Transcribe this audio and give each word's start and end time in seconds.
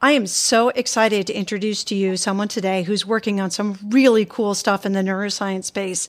I 0.00 0.12
am 0.12 0.28
so 0.28 0.68
excited 0.68 1.26
to 1.26 1.32
introduce 1.34 1.82
to 1.84 1.96
you 1.96 2.16
someone 2.16 2.46
today 2.46 2.84
who's 2.84 3.04
working 3.04 3.40
on 3.40 3.50
some 3.50 3.76
really 3.88 4.24
cool 4.24 4.54
stuff 4.54 4.86
in 4.86 4.92
the 4.92 5.00
neuroscience 5.00 5.64
space. 5.64 6.08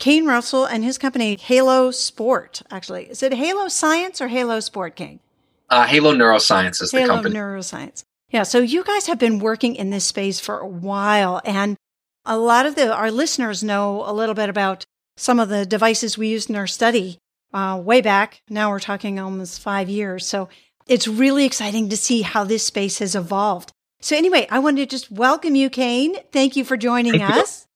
Kane 0.00 0.26
Russell 0.26 0.64
and 0.64 0.82
his 0.82 0.98
company, 0.98 1.36
Halo 1.40 1.92
Sport, 1.92 2.62
actually. 2.72 3.04
Is 3.04 3.22
it 3.22 3.32
Halo 3.34 3.68
Science 3.68 4.20
or 4.20 4.28
Halo 4.28 4.58
Sport, 4.58 4.96
Kane? 4.96 5.20
Uh, 5.68 5.86
Halo 5.86 6.12
Neuroscience 6.12 6.82
is 6.82 6.90
Halo 6.90 7.06
the 7.06 7.12
company. 7.12 7.36
Halo 7.36 7.46
Neuroscience. 7.46 8.02
Yeah, 8.30 8.42
so 8.42 8.58
you 8.58 8.82
guys 8.82 9.06
have 9.06 9.18
been 9.18 9.38
working 9.38 9.76
in 9.76 9.90
this 9.90 10.06
space 10.06 10.40
for 10.40 10.58
a 10.58 10.66
while, 10.66 11.40
and 11.44 11.76
a 12.24 12.36
lot 12.36 12.66
of 12.66 12.74
the 12.74 12.92
our 12.92 13.12
listeners 13.12 13.62
know 13.62 14.02
a 14.04 14.12
little 14.12 14.34
bit 14.34 14.48
about 14.48 14.84
some 15.16 15.38
of 15.38 15.48
the 15.48 15.64
devices 15.64 16.18
we 16.18 16.28
used 16.28 16.50
in 16.50 16.56
our 16.56 16.66
study 16.66 17.18
uh, 17.52 17.80
way 17.82 18.00
back. 18.00 18.42
Now 18.48 18.70
we're 18.70 18.80
talking 18.80 19.20
almost 19.20 19.60
five 19.60 19.88
years. 19.88 20.26
So 20.26 20.48
it's 20.90 21.06
really 21.06 21.44
exciting 21.44 21.88
to 21.88 21.96
see 21.96 22.22
how 22.22 22.42
this 22.42 22.66
space 22.66 22.98
has 22.98 23.14
evolved. 23.14 23.72
So 24.00 24.16
anyway, 24.16 24.48
I 24.50 24.58
wanted 24.58 24.90
to 24.90 24.96
just 24.96 25.10
welcome 25.10 25.54
you, 25.54 25.70
Kane. 25.70 26.16
Thank 26.32 26.56
you 26.56 26.64
for 26.64 26.76
joining 26.76 27.20
Thank 27.20 27.30
us. 27.30 27.68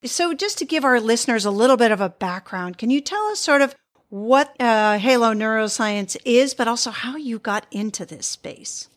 You. 0.00 0.08
So 0.08 0.32
just 0.32 0.56
to 0.58 0.64
give 0.64 0.82
our 0.82 0.98
listeners 0.98 1.44
a 1.44 1.50
little 1.50 1.76
bit 1.76 1.92
of 1.92 2.00
a 2.00 2.08
background, 2.08 2.78
can 2.78 2.88
you 2.88 3.02
tell 3.02 3.26
us 3.26 3.40
sort 3.40 3.60
of 3.60 3.74
what 4.08 4.58
uh, 4.58 4.98
Halo 4.98 5.34
Neuroscience 5.34 6.16
is, 6.24 6.54
but 6.54 6.66
also 6.66 6.90
how 6.90 7.16
you 7.16 7.38
got 7.38 7.66
into 7.70 8.06
this 8.06 8.26
space? 8.26 8.88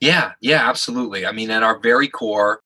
Yeah, 0.00 0.32
yeah, 0.40 0.68
absolutely. 0.68 1.26
I 1.26 1.32
mean, 1.32 1.50
at 1.50 1.64
our 1.64 1.80
very 1.80 2.06
core, 2.06 2.60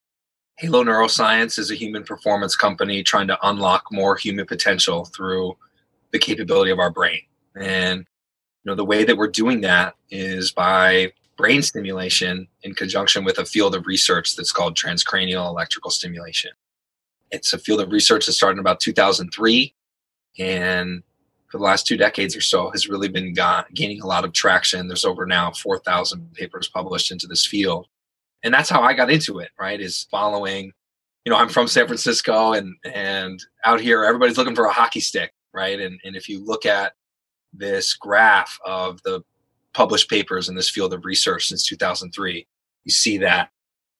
Halo 0.59 0.85
Neuroscience 0.85 1.59
is 1.59 1.71
a 1.71 1.75
human 1.75 2.05
performance 2.05 2.57
company 2.57 3.03
trying 3.03 3.29
to 3.29 3.39
unlock 3.43 3.87
more 3.91 4.17
human 4.17 4.45
potential 4.45 5.07
through 5.07 5.57
the 6.11 6.19
capability 6.19 6.71
of 6.71 6.79
our 6.79 6.91
brain. 6.91 7.23
And 7.57 8.07
you 8.65 8.71
know 8.71 8.75
the 8.75 8.85
way 8.85 9.05
that 9.05 9.17
we're 9.17 9.29
doing 9.29 9.61
that 9.63 9.95
is 10.11 10.53
by 10.53 11.13
brain 11.37 11.63
stimulation 11.63 12.47
in 12.63 12.75
conjunction 12.75 13.25
with 13.25 13.39
a 13.39 13.45
field 13.45 13.75
of 13.75 13.87
research 13.87 14.37
that's 14.37 14.53
called 14.53 14.77
transcranial 14.77 15.49
electrical 15.49 15.91
stimulation. 15.91 16.51
It's 17.31 17.53
a 17.53 17.59
field 17.59 17.81
of 17.81 17.91
research 17.91 18.27
that 18.27 18.33
started 18.33 18.57
in 18.57 18.61
about 18.61 18.81
2003 18.81 19.75
and 20.39 21.03
for 21.49 21.59
the 21.59 21.65
last 21.65 21.87
two 21.87 21.97
decades 21.97 22.37
or 22.37 22.41
so 22.41 22.71
has 22.71 22.89
really 22.89 23.09
been 23.09 23.35
gaining 23.75 24.01
a 24.01 24.07
lot 24.07 24.25
of 24.25 24.33
traction. 24.33 24.89
There's 24.89 25.05
over 25.05 25.27
now 25.27 25.51
4000 25.53 26.33
papers 26.35 26.69
published 26.69 27.11
into 27.11 27.27
this 27.27 27.45
field. 27.45 27.89
And 28.45 28.53
that's 28.53 28.69
how 28.69 28.83
i 28.83 28.93
got 28.93 29.09
into 29.09 29.39
it 29.39 29.51
right 29.57 29.81
is 29.81 30.09
following 30.11 30.73
you 31.25 31.31
know 31.31 31.37
i'm 31.37 31.49
from 31.49 31.69
san 31.69 31.87
francisco 31.87 32.55
and 32.55 32.75
and 32.85 33.41
out 33.65 33.81
here 33.81 34.03
everybody's 34.03 34.37
looking 34.37 34.57
for 34.57 34.65
a 34.65 34.73
hockey 34.73 34.99
stick 34.99 35.33
right? 35.53 35.81
And 35.81 36.01
and 36.05 36.17
if 36.17 36.29
you 36.29 36.45
look 36.45 36.67
at 36.67 36.95
this 37.53 37.95
graph 37.95 38.59
of 38.65 39.03
the 39.03 39.23
published 39.73 40.09
papers 40.09 40.49
in 40.49 40.55
this 40.55 40.71
field 40.71 40.93
of 40.93 41.05
research 41.05 41.49
since 41.49 41.67
2003 41.67 42.47
you 42.85 42.91
see 42.91 43.19
that 43.19 43.51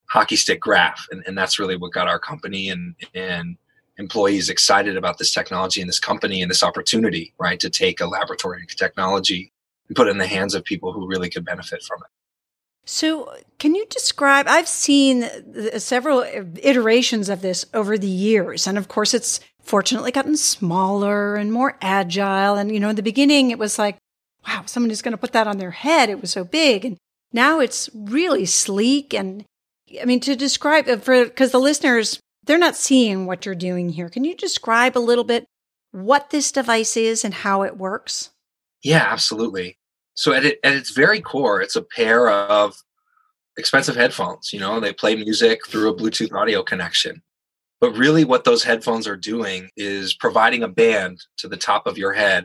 hockey 0.09 0.37
stick 0.37 0.61
graph 0.61 1.07
and, 1.11 1.23
and 1.27 1.37
that's 1.37 1.59
really 1.59 1.77
what 1.77 1.93
got 1.93 2.09
our 2.09 2.19
company 2.19 2.69
and 2.69 2.95
and 3.15 3.57
employees 3.99 4.49
excited 4.49 4.97
about 4.97 5.19
this 5.19 5.33
technology 5.33 5.81
and 5.81 5.89
this 5.89 6.01
company 6.01 6.43
and 6.43 6.51
this 6.51 6.63
opportunity 6.63 7.33
right 7.39 7.61
to 7.61 7.71
take 7.71 8.01
a 8.01 8.07
laboratory 8.07 8.65
technology 8.69 9.53
and 9.89 9.97
put 9.97 10.09
it 10.09 10.11
in 10.11 10.19
the 10.19 10.27
hands 10.27 10.55
of 10.55 10.65
people 10.65 10.93
who 10.93 11.07
really 11.07 11.31
could 11.31 11.45
benefit 11.45 11.83
from 11.83 11.99
it 12.01 12.11
so, 12.85 13.33
can 13.59 13.77
you 13.77 13.87
describe? 13.87 14.47
I've 14.49 14.67
seen 14.67 15.25
several 15.79 16.19
uh, 16.19 16.43
iterations 16.63 17.29
of 17.29 17.41
this 17.41 17.65
over 17.73 17.97
the 17.97 18.09
years. 18.09 18.67
And 18.67 18.77
of 18.77 18.89
course, 18.89 19.15
it's 19.15 19.39
fortunately 19.63 20.11
gotten 20.11 20.37
smaller 20.37 21.37
and 21.37 21.53
more 21.53 21.77
agile. 21.81 22.57
And, 22.57 22.73
you 22.73 22.81
know, 22.81 22.89
in 22.89 22.97
the 22.97 23.03
beginning, 23.03 23.51
it 23.51 23.59
was 23.59 23.79
like, 23.79 23.97
wow, 24.47 24.65
someone 24.67 24.91
is 24.91 25.03
going 25.03 25.13
to 25.13 25.19
put 25.19 25.33
that 25.33 25.47
on 25.47 25.59
their 25.59 25.71
head. 25.71 26.11
It 26.11 26.21
was 26.21 26.31
so 26.31 26.45
big. 26.45 26.85
And 26.85 26.97
now 27.33 27.61
it's 27.61 27.89
really 27.95 28.45
sleek. 28.45 29.15
And 29.15 29.45
I 30.01 30.05
mean, 30.05 30.21
to 30.21 30.37
describe 30.37 30.89
uh, 30.89 30.97
for, 30.97 31.25
because 31.25 31.53
the 31.53 31.59
listeners, 31.59 32.19
they're 32.45 32.59
not 32.59 32.77
seeing 32.77 33.27
what 33.27 33.47
you're 33.47 33.55
doing 33.55 33.91
here. 33.91 34.09
Can 34.09 34.25
you 34.25 34.35
describe 34.35 34.97
a 34.97 35.01
little 35.01 35.25
bit 35.25 35.47
what 35.93 36.31
this 36.31 36.51
device 36.51 36.97
is 36.97 37.25
and 37.25 37.33
how 37.35 37.63
it 37.63 37.77
works? 37.77 38.31
Yeah, 38.83 39.07
absolutely. 39.09 39.79
So 40.15 40.33
at, 40.33 40.45
it, 40.45 40.59
at 40.65 40.75
its 40.75 40.91
very 40.91 41.21
core, 41.21 41.63
it's 41.63 41.77
a 41.77 41.83
pair 41.83 42.29
of 42.29 42.75
expensive 43.57 43.97
headphones. 43.97 44.53
You 44.53 44.61
know, 44.61 44.81
they 44.81 44.93
play 44.93 45.15
music 45.15 45.67
through 45.67 45.91
a 45.91 45.95
Bluetooth 45.95 46.33
audio 46.33 46.63
connection. 46.63 47.23
But 47.83 47.99
really, 47.99 48.25
what 48.25 48.45
those 48.45 48.63
headphones 48.63 49.09
are 49.09 49.17
doing 49.17 49.69
is 49.77 50.15
providing 50.15 50.63
a 50.63 50.69
band 50.69 51.19
to 51.39 51.49
the 51.49 51.57
top 51.57 51.87
of 51.87 51.99
your 51.99 52.13
head, 52.13 52.45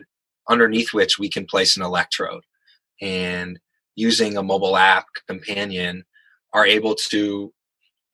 underneath 0.50 0.92
which 0.92 1.18
we 1.18 1.30
can 1.30 1.46
place 1.46 1.76
an 1.76 1.82
electrode. 1.84 2.42
And 3.00 3.58
using 3.94 4.36
a 4.36 4.42
mobile 4.42 4.76
app 4.76 5.06
companion, 5.28 6.04
are 6.52 6.66
able 6.66 6.94
to 6.94 7.52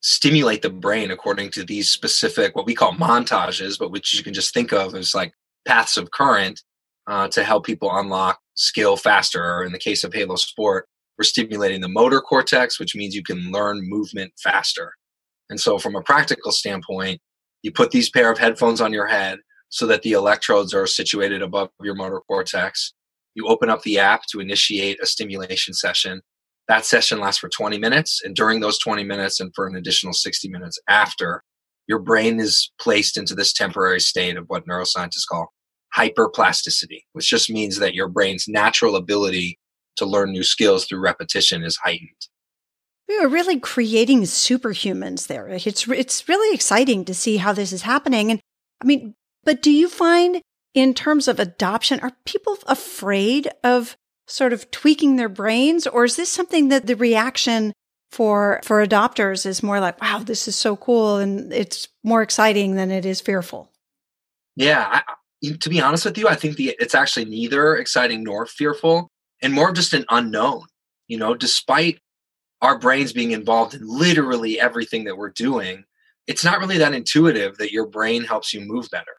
stimulate 0.01 0.63
the 0.63 0.71
brain 0.71 1.11
according 1.11 1.51
to 1.53 1.65
these 1.65 1.91
specific, 1.91 2.55
what 2.55 2.67
we 2.67 2.75
call 2.75 2.93
montages, 2.93 3.79
but 3.79 3.91
which 3.91 4.13
you 4.15 4.23
can 4.23 4.35
just 4.35 4.53
think 4.53 4.73
of 4.73 4.95
as 4.95 5.15
like 5.15 5.33
paths 5.67 5.97
of 5.97 6.11
current 6.11 6.63
uh, 7.07 7.29
to 7.29 7.43
help 7.43 7.65
people 7.65 7.91
unlock 7.97 8.39
skill 8.55 8.97
faster. 8.97 9.43
Or 9.43 9.65
in 9.65 9.73
the 9.73 9.79
case 9.79 10.05
of 10.05 10.13
Halo 10.13 10.37
Sport, 10.37 10.87
we're 11.17 11.25
stimulating 11.25 11.81
the 11.81 11.89
motor 11.89 12.21
cortex, 12.21 12.79
which 12.79 12.95
means 12.95 13.15
you 13.15 13.23
can 13.23 13.51
learn 13.51 13.89
movement 13.89 14.33
faster. 14.43 14.93
And 15.51 15.61
so, 15.61 15.79
from 15.79 15.97
a 15.97 16.03
practical 16.03 16.53
standpoint, 16.53 17.21
you 17.63 17.73
put 17.73 17.91
these 17.91 18.11
pair 18.11 18.31
of 18.31 18.39
headphones 18.39 18.81
on 18.81 18.93
your 18.93 19.07
head 19.07 19.39
so 19.69 19.87
that 19.87 20.03
the 20.03 20.13
electrodes 20.13 20.75
are 20.75 20.87
situated 20.87 21.43
above 21.43 21.71
your 21.83 21.95
motor 21.95 22.21
cortex. 22.27 22.93
You 23.35 23.47
open 23.49 23.69
up 23.69 23.83
the 23.83 23.99
app 23.99 24.23
to 24.31 24.41
initiate 24.41 25.03
a 25.03 25.07
stimulation 25.07 25.75
session. 25.75 26.21
That 26.69 26.85
session 26.85 27.21
lasts 27.21 27.41
for 27.41 27.49
20 27.49 27.79
minutes. 27.79 28.23
And 28.25 28.37
during 28.37 28.61
those 28.61 28.79
20 28.79 29.03
minutes 29.05 29.41
and 29.41 29.53
for 29.55 29.67
an 29.67 29.77
additional 29.77 30.13
60 30.13 30.49
minutes 30.49 30.79
after, 30.89 31.43
your 31.87 31.99
brain 31.99 32.41
is 32.41 32.71
placed 32.81 33.17
into 33.17 33.35
this 33.35 33.53
temporary 33.53 34.01
state 34.01 34.37
of 34.37 34.45
what 34.47 34.67
neuroscientists 34.67 35.27
call 35.29 35.53
hyperplasticity, 35.97 37.03
which 37.13 37.29
just 37.29 37.51
means 37.51 37.79
that 37.79 37.95
your 37.95 38.09
brain's 38.09 38.47
natural 38.49 38.97
ability 38.97 39.59
to 39.97 40.07
learn 40.07 40.33
new 40.33 40.43
skills 40.43 40.87
through 40.87 41.01
repetition 41.01 41.63
is 41.63 41.77
heightened. 41.77 42.29
We 43.09 43.19
are 43.19 43.29
really 43.29 43.61
creating 43.61 44.23
superhumans 44.23 45.27
there. 45.27 45.49
It's 45.49 45.87
it's 45.89 46.29
really 46.29 46.55
exciting 46.55 47.05
to 47.05 47.15
see 47.15 47.37
how 47.37 47.53
this 47.53 47.73
is 47.73 47.83
happening. 47.83 48.31
And 48.31 48.41
I 48.83 48.87
mean, 48.87 49.15
but 49.45 49.63
do 49.63 49.71
you 49.71 49.89
find 49.89 50.41
in 50.75 50.93
terms 50.93 51.29
of 51.29 51.39
adoption, 51.39 52.01
are 52.01 52.13
people 52.25 52.59
afraid 52.67 53.49
of 53.63 53.97
sort 54.27 54.53
of 54.53 54.71
tweaking 54.71 55.17
their 55.17 55.29
brains, 55.29 55.87
or 55.87 56.05
is 56.05 56.17
this 56.17 56.29
something 56.29 56.69
that 56.69 56.87
the 56.87 56.97
reaction 56.97 57.73
for 58.11 58.61
for 58.65 58.85
adopters 58.85 59.47
is 59.47 59.63
more 59.63 59.81
like, 59.81 60.01
wow, 60.01 60.19
this 60.19 60.49
is 60.49 60.57
so 60.57 60.77
cool, 60.77 61.17
and 61.17 61.53
it's 61.53 61.89
more 62.03 62.23
exciting 62.23 62.75
than 62.75 62.91
it 62.91 63.07
is 63.07 63.21
fearful? 63.21 63.71
Yeah, 64.57 65.03
I, 65.03 65.53
to 65.61 65.69
be 65.69 65.81
honest 65.81 66.05
with 66.05 66.19
you, 66.19 66.29
I 66.29 66.35
think 66.35 66.57
the 66.57 66.75
it's 66.79 66.95
actually 66.95 67.27
neither 67.27 67.77
exciting 67.77 68.25
nor 68.25 68.47
fearful, 68.47 69.09
and 69.43 69.53
more 69.53 69.73
just 69.73 69.93
an 69.93 70.05
unknown. 70.11 70.63
You 71.07 71.19
know, 71.19 71.35
despite 71.35 71.99
our 72.65 72.79
brains 72.79 73.13
being 73.13 73.33
involved 73.33 73.75
in 73.75 73.83
literally 73.85 74.59
everything 74.59 75.05
that 75.05 75.19
we're 75.19 75.31
doing, 75.31 75.85
it's 76.27 76.45
not 76.45 76.59
really 76.59 76.79
that 76.79 76.95
intuitive 76.95 77.59
that 77.59 77.73
your 77.73 77.87
brain 77.87 78.25
helps 78.25 78.55
you 78.55 78.61
move 78.61 78.89
better, 78.91 79.17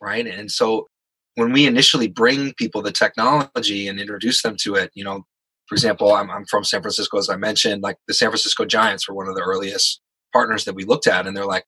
right? 0.00 0.26
And 0.26 0.50
so 0.50 0.88
when 1.36 1.52
we 1.52 1.66
initially 1.66 2.08
bring 2.08 2.52
people 2.54 2.82
the 2.82 2.90
technology 2.90 3.86
and 3.86 4.00
introduce 4.00 4.42
them 4.42 4.56
to 4.62 4.74
it, 4.74 4.90
you 4.94 5.04
know, 5.04 5.24
for 5.68 5.74
example, 5.74 6.12
I'm, 6.12 6.30
I'm 6.30 6.44
from 6.46 6.64
San 6.64 6.80
Francisco, 6.80 7.18
as 7.18 7.28
I 7.28 7.36
mentioned, 7.36 7.82
like 7.82 7.96
the 8.08 8.14
San 8.14 8.30
Francisco 8.30 8.64
Giants 8.64 9.08
were 9.08 9.14
one 9.14 9.28
of 9.28 9.36
the 9.36 9.42
earliest 9.42 10.00
partners 10.32 10.64
that 10.64 10.74
we 10.74 10.84
looked 10.84 11.06
at, 11.06 11.26
and 11.26 11.36
they're 11.36 11.46
like, 11.46 11.64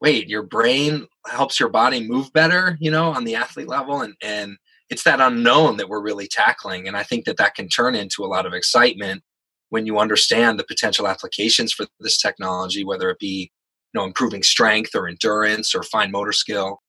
wait, 0.00 0.28
your 0.28 0.42
brain 0.42 1.06
helps 1.26 1.60
your 1.60 1.68
body 1.68 2.06
move 2.08 2.32
better, 2.32 2.78
you 2.80 2.90
know, 2.90 3.10
on 3.10 3.24
the 3.24 3.34
athlete 3.34 3.68
level, 3.68 4.00
and 4.00 4.14
and 4.22 4.56
it's 4.88 5.04
that 5.04 5.20
unknown 5.20 5.76
that 5.76 5.88
we're 5.88 6.02
really 6.02 6.26
tackling, 6.28 6.88
and 6.88 6.96
I 6.96 7.02
think 7.02 7.24
that 7.26 7.36
that 7.36 7.54
can 7.54 7.68
turn 7.68 7.94
into 7.94 8.24
a 8.24 8.26
lot 8.26 8.46
of 8.46 8.54
excitement 8.54 9.22
when 9.70 9.86
you 9.86 9.98
understand 9.98 10.58
the 10.58 10.64
potential 10.64 11.08
applications 11.08 11.72
for 11.72 11.86
this 12.00 12.18
technology, 12.18 12.84
whether 12.84 13.08
it 13.10 13.18
be 13.18 13.50
you 13.92 13.98
know 13.98 14.04
improving 14.04 14.42
strength 14.42 14.94
or 14.94 15.08
endurance 15.08 15.74
or 15.74 15.82
fine 15.82 16.10
motor 16.10 16.32
skill, 16.32 16.80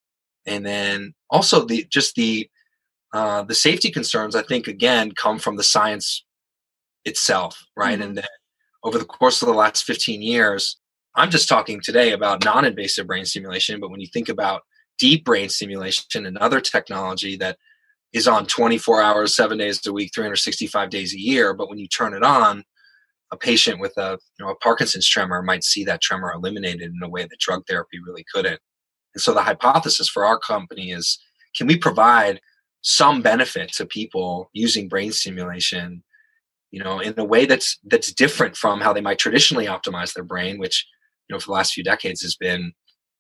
and 0.46 0.66
then 0.66 1.14
also 1.30 1.66
the 1.66 1.86
just 1.90 2.16
the 2.16 2.50
uh, 3.14 3.44
the 3.44 3.56
safety 3.56 3.90
concerns. 3.90 4.36
I 4.36 4.44
think 4.44 4.68
again 4.68 5.12
come 5.14 5.40
from 5.40 5.56
the 5.56 5.64
science 5.64 6.26
itself, 7.06 7.66
right? 7.76 7.94
Mm-hmm. 7.94 8.10
And 8.10 8.18
then 8.18 8.26
over 8.84 8.98
the 8.98 9.06
course 9.06 9.42
of 9.42 9.48
the 9.48 9.54
last 9.54 9.84
15 9.84 10.22
years, 10.22 10.78
I'm 11.16 11.30
just 11.30 11.50
talking 11.50 11.82
today 11.82 12.12
about 12.12 12.44
non 12.44 12.66
invasive 12.66 13.08
brain 13.08 13.26
stimulation, 13.26 13.80
but 13.80 13.92
when 13.92 14.00
you 14.00 14.08
think 14.08 14.30
about 14.30 14.62
deep 14.98 15.26
brain 15.26 15.50
stimulation, 15.50 16.26
another 16.26 16.62
technology 16.62 17.36
that 17.38 17.58
is 18.14 18.28
on 18.28 18.46
24 18.46 19.02
hours, 19.02 19.36
seven 19.36 19.58
days 19.58 19.86
a 19.86 19.94
week, 19.94 20.12
365 20.14 20.90
days 20.90 21.14
a 21.14 21.20
year, 21.20 21.54
but 21.54 21.70
when 21.70 21.80
you 21.80 21.88
turn 21.88 22.14
it 22.14 22.24
on, 22.24 22.64
a 23.32 23.38
patient 23.38 23.80
with 23.80 23.94
a 23.98 24.20
you 24.38 24.46
know 24.46 24.52
a 24.52 24.56
Parkinson's 24.56 25.08
tremor 25.08 25.42
might 25.42 25.64
see 25.64 25.84
that 25.86 26.02
tremor 26.02 26.32
eliminated 26.34 26.92
in 26.92 27.00
a 27.04 27.10
way 27.10 27.24
that 27.24 27.40
drug 27.40 27.64
therapy 27.68 27.98
really 28.06 28.26
couldn't. 28.34 28.60
And 29.14 29.22
so 29.22 29.34
the 29.34 29.44
hypothesis 29.44 30.10
for 30.10 30.26
our 30.26 30.40
company 30.40 30.92
is 30.92 31.20
can 31.56 31.68
we 31.68 31.78
provide 31.78 32.40
some 32.82 33.22
benefit 33.22 33.72
to 33.74 33.86
people 33.86 34.50
using 34.54 34.88
brain 34.88 35.12
stimulation 35.12 36.04
you 36.72 36.84
know 36.84 37.00
in 37.00 37.14
a 37.18 37.24
way 37.24 37.46
that's 37.46 37.78
that's 37.86 38.12
different 38.12 38.58
from 38.58 38.82
how 38.82 38.92
they 38.92 39.02
might 39.02 39.20
traditionally 39.20 39.68
optimize 39.68 40.14
their 40.14 40.24
brain 40.24 40.58
which 40.58 40.88
you 41.30 41.34
know 41.34 41.40
for 41.40 41.48
the 41.48 41.52
last 41.52 41.74
few 41.74 41.84
decades 41.84 42.22
has 42.22 42.36
been 42.36 42.72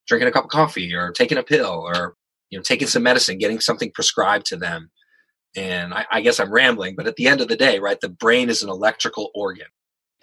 drinking 0.07 0.27
a 0.27 0.31
cup 0.31 0.45
of 0.45 0.49
coffee 0.49 0.93
or 0.95 1.11
taking 1.11 1.37
a 1.37 1.43
pill 1.43 1.83
or 1.85 2.15
you 2.49 2.57
know 2.57 2.63
taking 2.63 2.87
some 2.87 3.03
medicine 3.03 3.37
getting 3.37 3.59
something 3.59 3.91
prescribed 3.93 4.45
to 4.47 4.57
them 4.57 4.89
and 5.55 5.93
I, 5.93 6.05
I 6.11 6.21
guess 6.21 6.39
i'm 6.39 6.51
rambling 6.51 6.95
but 6.95 7.07
at 7.07 7.15
the 7.17 7.27
end 7.27 7.41
of 7.41 7.47
the 7.47 7.57
day 7.57 7.77
right 7.77 7.99
the 7.99 8.09
brain 8.09 8.49
is 8.49 8.63
an 8.63 8.69
electrical 8.69 9.29
organ 9.35 9.67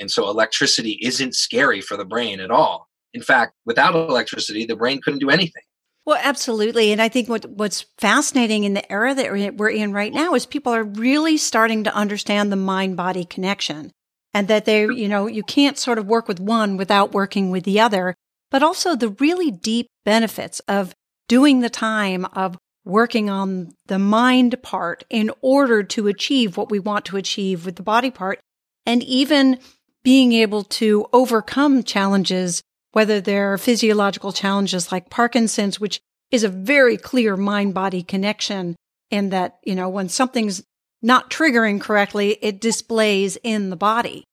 and 0.01 0.11
so 0.11 0.29
electricity 0.29 0.99
isn't 1.03 1.35
scary 1.35 1.81
for 1.81 1.97
the 1.97 2.05
brain 2.05 2.41
at 2.41 2.51
all. 2.51 2.89
In 3.15 3.23
fact 3.23 3.55
without 3.65 3.95
electricity 3.95 4.65
the 4.65 4.77
brain 4.77 5.01
couldn't 5.03 5.21
do 5.21 5.31
anything. 5.31 5.63
Well, 6.09 6.21
absolutely. 6.23 6.91
And 6.91 7.03
I 7.03 7.11
think 7.11 7.29
what, 7.29 7.45
what's 7.51 7.85
fascinating 7.99 8.65
in 8.65 8.73
the 8.73 8.91
era 8.91 9.15
that 9.15 9.57
we're 9.59 9.69
in 9.69 9.93
right 9.93 10.11
now 10.11 10.33
is 10.33 10.47
people 10.47 10.73
are 10.73 10.83
really 10.83 11.37
starting 11.37 11.85
to 11.85 11.95
understand 11.95 12.51
the 12.51 12.57
mind 12.57 12.97
body 12.97 13.27
connection 13.27 13.93
and 14.33 14.49
that 14.49 14.65
they, 14.65 14.87
you 14.87 15.07
know, 15.07 15.27
you 15.27 15.43
can't 15.43 15.77
sort 15.77 15.99
of 15.99 16.07
work 16.07 16.27
with 16.27 16.41
one 16.41 16.79
without 16.79 17.13
working 17.13 17.51
with 17.51 17.65
the 17.65 17.79
other, 17.79 18.15
but 18.51 18.63
also 18.63 18.97
the 18.97 19.11
really 19.21 19.51
deep 19.51 19.89
benefits 20.07 20.61
of 20.61 20.95
doing 21.29 21.61
the 21.61 21.69
time 21.69 22.25
of 22.33 22.57
working 22.87 23.29
on 23.29 23.75
the 23.85 23.99
mind 23.99 24.63
part 24.63 25.05
in 25.11 25.31
order 25.43 25.83
to 25.83 26.07
achieve 26.07 26.57
what 26.57 26.71
we 26.71 26.79
want 26.79 27.05
to 27.05 27.19
achieve 27.19 27.67
with 27.67 27.77
the 27.77 27.83
body 27.83 28.11
part 28.11 28.41
and 28.87 29.03
even 29.03 29.59
being 30.03 30.33
able 30.33 30.65
to 30.65 31.07
overcome 31.13 31.83
challenges 31.83 32.63
whether 32.93 33.21
they're 33.21 33.59
physiological 33.59 34.33
challenges 34.33 34.91
like 34.91 35.11
Parkinson's, 35.11 35.79
which 35.79 36.01
is 36.31 36.45
a 36.45 36.49
very 36.49 36.97
clear 36.97 37.37
mind 37.37 37.75
body 37.75 38.03
connection 38.03 38.77
in 39.11 39.31
that, 39.31 39.59
you 39.63 39.75
know, 39.75 39.89
when 39.89 40.09
something's 40.09 40.63
not 41.01 41.31
triggering 41.31 41.81
correctly, 41.81 42.39
it 42.43 42.61
displays 42.61 43.39
in 43.43 43.71
the 43.71 43.77
body. 43.77 44.25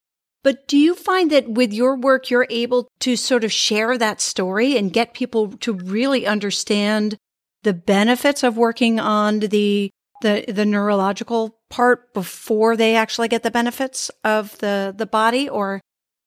But 0.43 0.67
do 0.67 0.77
you 0.77 0.95
find 0.95 1.31
that 1.31 1.49
with 1.49 1.73
your 1.73 1.95
work, 1.95 2.29
you're 2.29 2.47
able 2.49 2.87
to 2.99 3.15
sort 3.15 3.43
of 3.43 3.51
share 3.51 3.97
that 3.97 4.21
story 4.21 4.77
and 4.77 4.93
get 4.93 5.13
people 5.13 5.51
to 5.57 5.73
really 5.73 6.25
understand 6.25 7.17
the 7.63 7.73
benefits 7.73 8.43
of 8.43 8.57
working 8.57 8.99
on 8.99 9.39
the, 9.39 9.89
the, 10.25 10.43
the 10.51 10.65
neurological 10.65 11.59
part 11.69 12.11
before 12.13 12.75
they 12.75 12.95
actually 12.95 13.27
get 13.27 13.43
the 13.43 13.51
benefits 13.51 14.09
of 14.23 14.57
the, 14.57 14.93
the 14.97 15.05
body? 15.05 15.47
Or, 15.47 15.79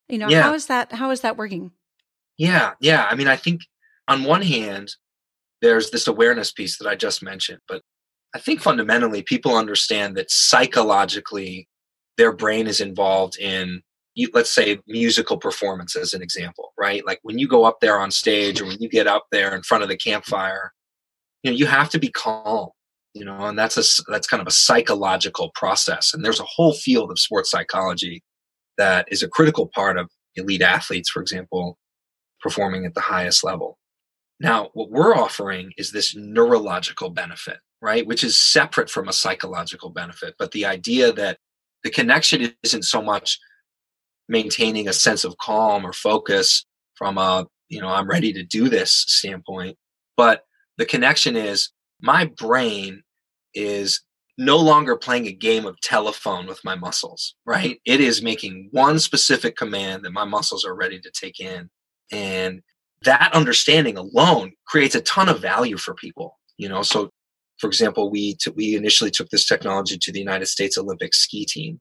you 0.09 0.19
know, 0.19 0.29
yeah. 0.29 0.43
how 0.43 0.55
is 0.55 0.67
that, 0.67 0.93
how 0.93 1.11
is 1.11 1.23
that 1.23 1.37
working? 1.37 1.73
Yeah, 2.37 2.75
yeah. 2.81 3.09
I 3.11 3.17
mean, 3.17 3.27
I 3.27 3.35
think 3.35 3.63
on 4.07 4.23
one 4.23 4.43
hand, 4.43 4.95
there's 5.61 5.91
this 5.91 6.07
awareness 6.07 6.53
piece 6.53 6.79
that 6.79 6.89
I 6.89 6.95
just 6.95 7.23
mentioned, 7.23 7.59
but 7.67 7.83
I 8.35 8.39
think 8.39 8.61
fundamentally 8.61 9.23
people 9.23 9.57
understand 9.57 10.17
that 10.17 10.31
psychologically 10.31 11.69
their 12.17 12.33
brain 12.33 12.69
is 12.69 12.81
involved 12.81 13.37
in 13.39 13.83
let's 14.33 14.53
say 14.53 14.81
musical 14.89 15.37
performance 15.37 15.95
as 15.95 16.13
an 16.13 16.23
example, 16.23 16.73
right? 16.77 17.07
Like 17.07 17.21
when 17.23 17.39
you 17.39 17.47
go 17.47 17.65
up 17.65 17.79
there 17.81 18.01
on 18.01 18.11
stage 18.11 18.61
or 18.61 18.67
when 18.67 18.79
you 18.81 18.89
get 18.89 19.07
up 19.07 19.27
there 19.31 19.55
in 19.55 19.63
front 19.63 19.85
of 19.85 19.89
the 19.89 19.97
campfire, 19.97 20.73
you 21.43 21.51
know, 21.51 21.57
you 21.57 21.67
have 21.67 21.89
to 21.91 22.01
be 22.01 22.09
calm, 22.09 22.71
you 23.15 23.25
know, 23.25 23.47
and 23.47 23.59
that's 23.59 23.77
a 23.77 24.03
that's 24.11 24.27
kind 24.27 24.41
of 24.41 24.47
a 24.47 24.53
psychological 24.53 25.51
process. 25.55 26.15
And 26.15 26.25
there's 26.25 26.41
a 26.41 26.45
whole 26.45 26.75
field 26.75 27.11
of 27.11 27.19
sports 27.19 27.51
psychology 27.51 28.23
that 28.77 29.09
is 29.11 29.23
a 29.23 29.29
critical 29.29 29.71
part 29.75 29.99
of 29.99 30.11
elite 30.37 30.63
athletes, 30.63 31.11
for 31.11 31.21
example, 31.21 31.79
performing 32.41 32.87
at 32.87 32.95
the 32.95 33.01
highest 33.01 33.43
level. 33.45 33.79
Now, 34.41 34.71
what 34.75 34.91
we're 34.91 35.17
offering 35.17 35.73
is 35.77 35.91
this 35.91 36.15
neurological 36.15 37.11
benefit, 37.11 37.59
right? 37.83 38.07
Which 38.07 38.23
is 38.23 38.41
separate 38.41 38.89
from 38.89 39.09
a 39.09 39.13
psychological 39.13 39.91
benefit. 39.91 40.35
But 40.39 40.53
the 40.53 40.65
idea 40.65 41.13
that 41.13 41.39
the 41.83 41.91
connection 41.91 42.55
isn't 42.63 42.85
so 42.85 43.03
much 43.03 43.39
maintaining 44.29 44.89
a 44.89 44.93
sense 44.93 45.25
of 45.25 45.39
calm 45.39 45.85
or 45.85 45.93
focus 45.93 46.65
from 46.95 47.19
a, 47.19 47.47
you 47.69 47.81
know, 47.81 47.89
I'm 47.89 48.09
ready 48.09 48.33
to 48.33 48.45
do 48.45 48.69
this 48.69 48.93
standpoint, 49.09 49.77
but 50.17 50.45
the 50.77 50.87
connection 50.87 51.35
is 51.35 51.71
my 52.01 52.27
brain 52.27 53.03
is 53.55 54.03
no 54.37 54.57
longer 54.57 54.97
playing 54.97 55.27
a 55.27 55.33
game 55.33 55.67
of 55.67 55.81
telephone 55.81 56.47
with 56.47 56.65
my 56.65 56.77
muscles, 56.77 57.35
right? 57.45 57.81
It 57.85 58.01
is 58.01 58.23
making 58.23 58.69
one 58.71 58.99
specific 59.01 59.57
command 59.57 60.05
that 60.05 60.13
my 60.13 60.25
muscles 60.25 60.65
are 60.65 60.75
ready 60.75 61.01
to 61.01 61.11
take 61.11 61.41
in 61.41 61.69
and 62.13 62.63
that 63.03 63.33
understanding 63.35 63.97
alone 63.97 64.53
creates 64.67 64.95
a 64.95 65.01
ton 65.01 65.29
of 65.29 65.41
value 65.41 65.77
for 65.77 65.95
people 65.95 66.39
you 66.59 66.69
know? 66.69 66.83
So 66.83 67.11
for 67.59 67.69
example 67.69 68.11
we 68.11 68.35
t- 68.35 68.53
we 68.55 68.77
initially 68.77 69.11
took 69.11 69.29
this 69.31 69.47
technology 69.47 69.99
to 69.99 70.13
the 70.13 70.21
united 70.21 70.47
states 70.47 70.79
olympic 70.79 71.13
ski 71.13 71.45
team 71.45 71.81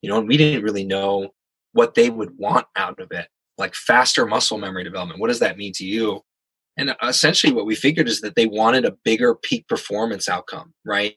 you 0.00 0.08
know 0.08 0.18
and 0.18 0.26
we 0.26 0.38
didn't 0.38 0.64
really 0.64 0.84
know 0.84 1.28
what 1.72 1.94
they 1.94 2.08
would 2.08 2.38
want 2.38 2.66
out 2.74 2.98
of 3.00 3.12
it 3.12 3.28
like 3.60 3.74
faster 3.74 4.26
muscle 4.26 4.58
memory 4.58 4.82
development. 4.82 5.20
What 5.20 5.28
does 5.28 5.38
that 5.40 5.58
mean 5.58 5.72
to 5.74 5.84
you 5.84 6.22
and 6.76 6.94
essentially 7.02 7.52
what 7.52 7.66
we 7.66 7.74
figured 7.74 8.08
is 8.08 8.20
that 8.20 8.36
they 8.36 8.46
wanted 8.46 8.84
a 8.84 8.96
bigger 9.04 9.34
peak 9.34 9.66
performance 9.68 10.28
outcome 10.28 10.72
right 10.84 11.16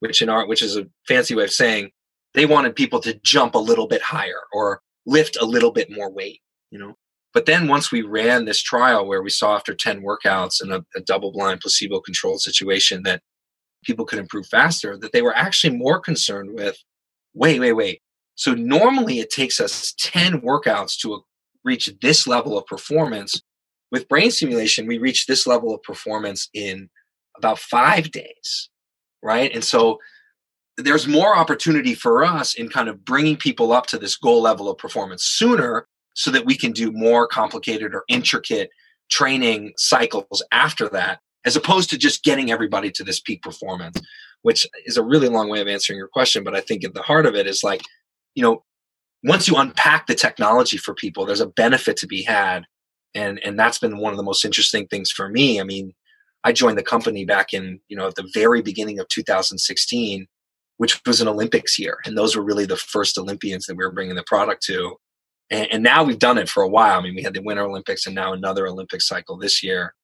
which 0.00 0.22
in 0.22 0.30
art, 0.30 0.48
which 0.48 0.62
is 0.62 0.76
a 0.76 0.86
fancy 1.06 1.34
way 1.34 1.44
of 1.44 1.50
saying 1.50 1.90
they 2.32 2.46
wanted 2.46 2.74
people 2.74 3.00
to 3.00 3.18
jump 3.22 3.54
a 3.54 3.58
little 3.58 3.86
bit 3.86 4.00
higher 4.00 4.42
or 4.52 4.80
lift 5.06 5.36
a 5.40 5.44
little 5.44 5.72
bit 5.72 5.88
more 5.90 6.10
weight 6.10 6.40
you 6.70 6.78
know 6.78 6.94
but 7.32 7.46
then 7.46 7.68
once 7.68 7.92
we 7.92 8.02
ran 8.02 8.44
this 8.44 8.60
trial 8.60 9.06
where 9.06 9.22
we 9.22 9.30
saw 9.30 9.54
after 9.54 9.74
10 9.74 10.02
workouts 10.02 10.62
in 10.62 10.72
a, 10.72 10.84
a 10.96 11.00
double 11.00 11.32
blind 11.32 11.60
placebo 11.60 12.00
controlled 12.00 12.40
situation 12.40 13.02
that 13.04 13.22
people 13.84 14.04
could 14.04 14.18
improve 14.18 14.46
faster, 14.46 14.96
that 14.98 15.12
they 15.12 15.22
were 15.22 15.36
actually 15.36 15.76
more 15.76 16.00
concerned 16.00 16.50
with 16.54 16.76
wait, 17.34 17.60
wait, 17.60 17.72
wait. 17.72 18.02
So 18.34 18.54
normally 18.54 19.20
it 19.20 19.30
takes 19.30 19.60
us 19.60 19.94
10 19.98 20.40
workouts 20.40 20.98
to 21.00 21.22
reach 21.64 21.90
this 22.00 22.26
level 22.26 22.58
of 22.58 22.66
performance. 22.66 23.40
With 23.90 24.08
brain 24.08 24.30
stimulation, 24.30 24.86
we 24.86 24.98
reach 24.98 25.26
this 25.26 25.46
level 25.46 25.74
of 25.74 25.82
performance 25.82 26.48
in 26.54 26.88
about 27.36 27.58
five 27.58 28.10
days, 28.10 28.68
right? 29.22 29.52
And 29.52 29.64
so 29.64 29.98
there's 30.76 31.06
more 31.06 31.36
opportunity 31.36 31.94
for 31.94 32.24
us 32.24 32.54
in 32.54 32.68
kind 32.68 32.88
of 32.88 33.04
bringing 33.04 33.36
people 33.36 33.72
up 33.72 33.86
to 33.86 33.98
this 33.98 34.16
goal 34.16 34.42
level 34.42 34.68
of 34.68 34.78
performance 34.78 35.24
sooner 35.24 35.86
so 36.14 36.30
that 36.30 36.46
we 36.46 36.56
can 36.56 36.72
do 36.72 36.92
more 36.92 37.26
complicated 37.26 37.94
or 37.94 38.04
intricate 38.08 38.70
training 39.10 39.72
cycles 39.76 40.42
after 40.52 40.88
that, 40.88 41.20
as 41.44 41.56
opposed 41.56 41.90
to 41.90 41.98
just 41.98 42.22
getting 42.22 42.50
everybody 42.50 42.90
to 42.90 43.04
this 43.04 43.20
peak 43.20 43.42
performance, 43.42 44.00
which 44.42 44.66
is 44.86 44.96
a 44.96 45.02
really 45.02 45.28
long 45.28 45.48
way 45.48 45.60
of 45.60 45.68
answering 45.68 45.98
your 45.98 46.08
question. 46.08 46.44
But 46.44 46.54
I 46.54 46.60
think 46.60 46.84
at 46.84 46.94
the 46.94 47.02
heart 47.02 47.26
of 47.26 47.34
it 47.34 47.46
is 47.46 47.62
like, 47.62 47.82
you 48.34 48.42
know, 48.42 48.64
once 49.24 49.48
you 49.48 49.56
unpack 49.56 50.06
the 50.06 50.14
technology 50.14 50.76
for 50.76 50.94
people, 50.94 51.26
there's 51.26 51.40
a 51.40 51.46
benefit 51.46 51.96
to 51.98 52.06
be 52.06 52.22
had. 52.22 52.64
And, 53.14 53.40
and 53.44 53.58
that's 53.58 53.78
been 53.78 53.98
one 53.98 54.12
of 54.12 54.16
the 54.16 54.22
most 54.22 54.44
interesting 54.44 54.86
things 54.86 55.10
for 55.10 55.28
me. 55.28 55.60
I 55.60 55.64
mean, 55.64 55.92
I 56.44 56.52
joined 56.52 56.78
the 56.78 56.82
company 56.82 57.24
back 57.24 57.52
in, 57.52 57.80
you 57.88 57.96
know, 57.96 58.06
at 58.06 58.14
the 58.14 58.30
very 58.32 58.62
beginning 58.62 58.98
of 58.98 59.08
2016, 59.08 60.26
which 60.78 61.00
was 61.06 61.20
an 61.20 61.28
Olympics 61.28 61.78
year. 61.78 61.98
And 62.04 62.16
those 62.16 62.34
were 62.34 62.42
really 62.42 62.66
the 62.66 62.76
first 62.76 63.18
Olympians 63.18 63.66
that 63.66 63.76
we 63.76 63.84
were 63.84 63.92
bringing 63.92 64.14
the 64.14 64.24
product 64.26 64.62
to. 64.64 64.96
And, 65.50 65.68
and, 65.72 65.82
now 65.82 66.04
we've 66.04 66.18
done 66.18 66.38
it 66.38 66.48
for 66.48 66.62
a 66.62 66.68
while. 66.68 66.98
I 66.98 67.02
mean, 67.02 67.14
we 67.14 67.22
had 67.22 67.34
the 67.34 67.42
Winter 67.42 67.64
Olympics 67.64 68.06
and 68.06 68.14
now 68.14 68.32
another 68.32 68.66
Olympic 68.66 69.02
cycle 69.02 69.36
this 69.36 69.62
year. 69.62 69.94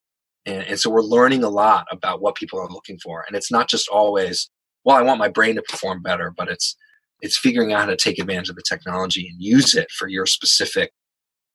And, 0.44 0.64
and 0.64 0.78
so 0.78 0.90
we're 0.90 1.02
learning 1.02 1.44
a 1.44 1.48
lot 1.48 1.86
about 1.92 2.20
what 2.20 2.34
people 2.34 2.58
are 2.58 2.68
looking 2.68 2.98
for. 2.98 3.24
And 3.26 3.36
it's 3.36 3.50
not 3.50 3.68
just 3.68 3.88
always, 3.88 4.50
well, 4.84 4.96
I 4.96 5.02
want 5.02 5.20
my 5.20 5.28
brain 5.28 5.54
to 5.54 5.62
perform 5.62 6.02
better, 6.02 6.32
but 6.36 6.48
it's 6.48 6.76
it's 7.22 7.38
figuring 7.38 7.72
out 7.72 7.80
how 7.80 7.86
to 7.86 7.96
take 7.96 8.18
advantage 8.18 8.50
of 8.50 8.56
the 8.56 8.62
technology 8.68 9.26
and 9.28 9.40
use 9.40 9.74
it 9.74 9.90
for 9.90 10.08
your 10.08 10.26
specific 10.26 10.92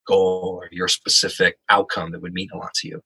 goal 0.07 0.59
or 0.61 0.69
your 0.71 0.87
specific 0.87 1.57
outcome 1.69 2.11
that 2.11 2.21
would 2.21 2.33
mean 2.33 2.49
a 2.53 2.57
lot 2.57 2.73
to 2.75 2.87
you. 2.87 3.01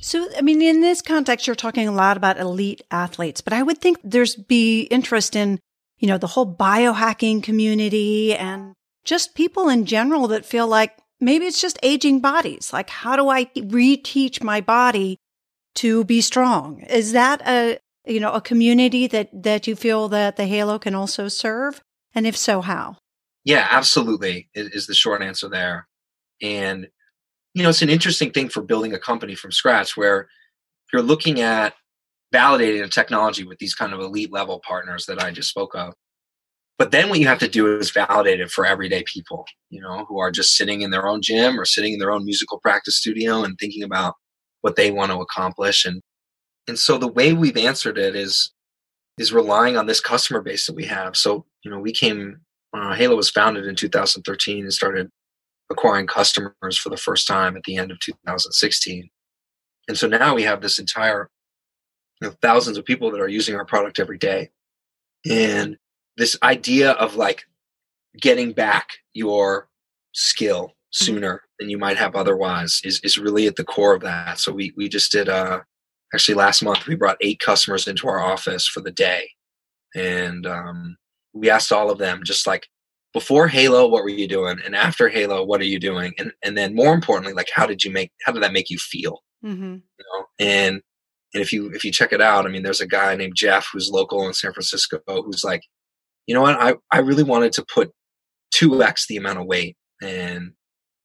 So, 0.00 0.28
I 0.36 0.42
mean, 0.42 0.62
in 0.62 0.80
this 0.80 1.02
context, 1.02 1.46
you're 1.46 1.56
talking 1.56 1.88
a 1.88 1.92
lot 1.92 2.16
about 2.16 2.38
elite 2.38 2.82
athletes, 2.90 3.40
but 3.40 3.52
I 3.52 3.62
would 3.62 3.78
think 3.78 3.98
there's 4.04 4.36
be 4.36 4.82
interest 4.82 5.34
in, 5.34 5.58
you 5.98 6.06
know, 6.06 6.18
the 6.18 6.26
whole 6.26 6.54
biohacking 6.54 7.42
community 7.42 8.34
and 8.34 8.74
just 9.04 9.34
people 9.34 9.68
in 9.68 9.86
general 9.86 10.28
that 10.28 10.44
feel 10.44 10.66
like 10.66 10.96
maybe 11.20 11.46
it's 11.46 11.60
just 11.60 11.78
aging 11.82 12.20
bodies. 12.20 12.72
Like, 12.72 12.90
how 12.90 13.16
do 13.16 13.28
I 13.28 13.46
reteach 13.46 14.42
my 14.42 14.60
body 14.60 15.18
to 15.76 16.04
be 16.04 16.20
strong? 16.20 16.82
Is 16.82 17.12
that 17.12 17.40
a, 17.46 17.78
you 18.04 18.20
know, 18.20 18.32
a 18.32 18.40
community 18.40 19.06
that, 19.06 19.30
that 19.42 19.66
you 19.66 19.76
feel 19.76 20.08
that 20.08 20.36
the 20.36 20.46
Halo 20.46 20.78
can 20.78 20.94
also 20.94 21.28
serve? 21.28 21.80
And 22.14 22.26
if 22.26 22.36
so, 22.36 22.60
how? 22.60 22.98
Yeah, 23.44 23.66
absolutely 23.70 24.48
is 24.54 24.86
the 24.86 24.94
short 24.94 25.22
answer 25.22 25.48
there. 25.48 25.86
And 26.42 26.88
you 27.54 27.62
know, 27.62 27.70
it's 27.70 27.82
an 27.82 27.88
interesting 27.88 28.32
thing 28.32 28.50
for 28.50 28.60
building 28.60 28.92
a 28.92 28.98
company 28.98 29.34
from 29.34 29.50
scratch 29.50 29.96
where 29.96 30.28
you're 30.92 31.00
looking 31.00 31.40
at 31.40 31.72
validating 32.34 32.84
a 32.84 32.88
technology 32.88 33.44
with 33.44 33.58
these 33.58 33.74
kind 33.74 33.94
of 33.94 34.00
elite 34.00 34.30
level 34.30 34.60
partners 34.60 35.06
that 35.06 35.22
I 35.22 35.30
just 35.30 35.48
spoke 35.48 35.74
of. 35.74 35.94
But 36.78 36.90
then 36.90 37.08
what 37.08 37.18
you 37.18 37.26
have 37.26 37.38
to 37.38 37.48
do 37.48 37.78
is 37.78 37.90
validate 37.90 38.40
it 38.40 38.50
for 38.50 38.66
everyday 38.66 39.02
people, 39.04 39.46
you 39.70 39.80
know, 39.80 40.04
who 40.06 40.18
are 40.18 40.30
just 40.30 40.54
sitting 40.54 40.82
in 40.82 40.90
their 40.90 41.08
own 41.08 41.22
gym 41.22 41.58
or 41.58 41.64
sitting 41.64 41.94
in 41.94 41.98
their 41.98 42.12
own 42.12 42.26
musical 42.26 42.60
practice 42.60 42.98
studio 42.98 43.42
and 43.42 43.58
thinking 43.58 43.82
about 43.82 44.14
what 44.60 44.76
they 44.76 44.90
want 44.90 45.10
to 45.10 45.20
accomplish. 45.20 45.86
And 45.86 46.02
and 46.68 46.78
so 46.78 46.98
the 46.98 47.08
way 47.08 47.32
we've 47.32 47.56
answered 47.56 47.96
it 47.96 48.14
is 48.14 48.52
is 49.16 49.32
relying 49.32 49.78
on 49.78 49.86
this 49.86 50.00
customer 50.00 50.42
base 50.42 50.66
that 50.66 50.76
we 50.76 50.84
have. 50.84 51.16
So, 51.16 51.46
you 51.64 51.70
know, 51.70 51.78
we 51.78 51.92
came 51.92 52.40
uh, 52.74 52.94
Halo 52.94 53.16
was 53.16 53.30
founded 53.30 53.66
in 53.66 53.74
2013 53.74 54.64
and 54.64 54.72
started 54.74 55.08
acquiring 55.70 56.06
customers 56.06 56.78
for 56.78 56.90
the 56.90 56.96
first 56.96 57.26
time 57.26 57.56
at 57.56 57.62
the 57.64 57.76
end 57.76 57.90
of 57.90 57.98
2016. 58.00 59.08
And 59.88 59.96
so 59.98 60.06
now 60.06 60.34
we 60.34 60.42
have 60.42 60.60
this 60.60 60.78
entire 60.78 61.30
you 62.20 62.28
know, 62.28 62.34
thousands 62.42 62.76
of 62.76 62.84
people 62.84 63.10
that 63.10 63.20
are 63.20 63.28
using 63.28 63.54
our 63.54 63.64
product 63.64 63.98
every 63.98 64.18
day. 64.18 64.50
And 65.28 65.76
this 66.16 66.36
idea 66.42 66.92
of 66.92 67.16
like 67.16 67.44
getting 68.20 68.52
back 68.52 68.88
your 69.12 69.68
skill 70.12 70.66
mm-hmm. 70.66 71.04
sooner 71.04 71.42
than 71.58 71.68
you 71.68 71.78
might 71.78 71.96
have 71.96 72.14
otherwise 72.14 72.80
is, 72.84 73.00
is 73.02 73.18
really 73.18 73.46
at 73.46 73.56
the 73.56 73.64
core 73.64 73.94
of 73.94 74.02
that. 74.02 74.38
So 74.38 74.52
we, 74.52 74.72
we 74.76 74.88
just 74.88 75.12
did, 75.12 75.28
uh, 75.28 75.60
actually 76.14 76.34
last 76.36 76.62
month, 76.62 76.86
we 76.86 76.94
brought 76.94 77.18
eight 77.20 77.40
customers 77.40 77.86
into 77.86 78.08
our 78.08 78.20
office 78.20 78.66
for 78.66 78.80
the 78.80 78.92
day. 78.92 79.28
And 79.94 80.46
um, 80.46 80.96
we 81.32 81.50
asked 81.50 81.72
all 81.72 81.90
of 81.90 81.98
them 81.98 82.22
just 82.24 82.46
like, 82.46 82.68
before 83.12 83.48
Halo, 83.48 83.86
what 83.88 84.02
were 84.02 84.10
you 84.10 84.28
doing? 84.28 84.58
And 84.64 84.76
after 84.76 85.08
Halo, 85.08 85.44
what 85.44 85.60
are 85.60 85.64
you 85.64 85.80
doing? 85.80 86.12
And 86.18 86.32
and 86.44 86.56
then 86.56 86.74
more 86.74 86.94
importantly, 86.94 87.32
like 87.32 87.48
how 87.54 87.66
did 87.66 87.84
you 87.84 87.90
make 87.90 88.12
how 88.24 88.32
did 88.32 88.42
that 88.42 88.52
make 88.52 88.70
you 88.70 88.78
feel? 88.78 89.22
Mm-hmm. 89.44 89.74
You 89.74 90.04
know, 90.12 90.26
and 90.38 90.82
and 91.34 91.42
if 91.42 91.52
you 91.52 91.70
if 91.72 91.84
you 91.84 91.92
check 91.92 92.12
it 92.12 92.20
out, 92.20 92.46
I 92.46 92.48
mean, 92.48 92.62
there's 92.62 92.80
a 92.80 92.86
guy 92.86 93.14
named 93.16 93.34
Jeff 93.36 93.68
who's 93.72 93.90
local 93.90 94.26
in 94.26 94.34
San 94.34 94.52
Francisco 94.52 95.00
who's 95.06 95.44
like, 95.44 95.62
you 96.26 96.34
know 96.34 96.42
what, 96.42 96.60
I 96.60 96.74
I 96.90 96.98
really 96.98 97.22
wanted 97.22 97.52
to 97.52 97.64
put 97.72 97.92
two 98.52 98.82
x 98.82 99.06
the 99.06 99.16
amount 99.16 99.38
of 99.38 99.46
weight 99.46 99.76
and 100.02 100.52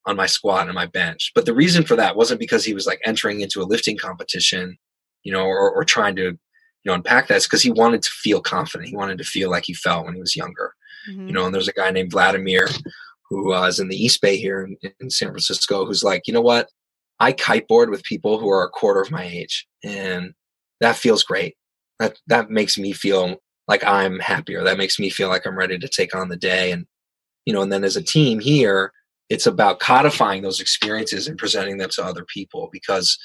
on 0.06 0.16
my 0.16 0.26
squat 0.26 0.68
and 0.68 0.76
my 0.76 0.88
bench. 0.88 1.32
But 1.36 1.46
the 1.46 1.54
reason 1.54 1.84
for 1.84 1.96
that 1.96 2.16
wasn't 2.16 2.40
because 2.40 2.66
he 2.66 2.74
was 2.74 2.88
like 2.88 3.00
entering 3.06 3.42
into 3.42 3.62
a 3.62 3.64
lifting 3.64 3.98
competition, 3.98 4.78
you 5.24 5.32
know, 5.32 5.46
or, 5.46 5.72
or 5.72 5.84
trying 5.84 6.16
to 6.18 6.24
you 6.24 6.38
know 6.86 6.94
unpack 6.94 7.28
that. 7.28 7.38
It's 7.38 7.48
because 7.48 7.62
he 7.62 7.72
wanted 7.72 8.02
to 8.02 8.10
feel 8.10 8.42
confident. 8.42 8.90
He 8.90 8.96
wanted 8.96 9.18
to 9.20 9.24
feel 9.24 9.50
like 9.50 9.64
he 9.66 9.74
felt 9.74 10.06
when 10.06 10.16
he 10.16 10.22
was 10.22 10.36
younger. 10.36 10.74
Mm-hmm. 11.10 11.28
You 11.28 11.34
know, 11.34 11.46
and 11.46 11.54
there's 11.54 11.68
a 11.68 11.74
guy 11.74 11.92
named 11.92 12.12
Vladimir 12.12 12.68
who 13.30 13.54
uh, 13.54 13.68
is 13.68 13.80
in 13.80 13.88
the 13.88 13.96
East 13.96 14.22
Bay 14.22 14.38
here 14.38 14.64
in, 14.64 14.78
in 15.00 15.10
San 15.10 15.30
Francisco 15.30 15.86
who's 15.86 16.04
like, 16.04 16.24
you 16.28 16.34
know 16.34 16.42
what? 16.42 16.68
I 17.20 17.34
kiteboard 17.34 17.90
with 17.90 18.04
people 18.04 18.40
who 18.40 18.50
are 18.50 18.64
a 18.64 18.70
quarter 18.70 19.00
of 19.00 19.12
my 19.12 19.24
age, 19.24 19.68
and 19.84 20.34
that 20.80 20.96
feels 20.96 21.24
great. 21.24 21.56
That 22.00 22.18
that 22.28 22.50
makes 22.50 22.78
me 22.78 22.94
feel 22.94 23.38
like 23.68 23.84
I'm 23.86 24.20
happier. 24.20 24.64
That 24.64 24.78
makes 24.78 25.00
me 25.00 25.10
feel 25.10 25.30
like 25.30 25.46
I'm 25.46 25.58
ready 25.58 25.78
to 25.78 25.88
take 25.88 26.16
on 26.16 26.30
the 26.30 26.36
day. 26.36 26.72
And 26.72 26.88
you 27.46 27.54
know, 27.54 27.62
and 27.62 27.72
then 27.72 27.84
as 27.84 27.96
a 27.96 28.02
team 28.02 28.40
here, 28.40 28.92
it's 29.30 29.46
about 29.46 29.80
codifying 29.80 30.42
those 30.42 30.60
experiences 30.60 31.28
and 31.28 31.38
presenting 31.38 31.78
them 31.78 31.90
to 31.92 32.04
other 32.04 32.26
people 32.26 32.70
because 32.72 33.18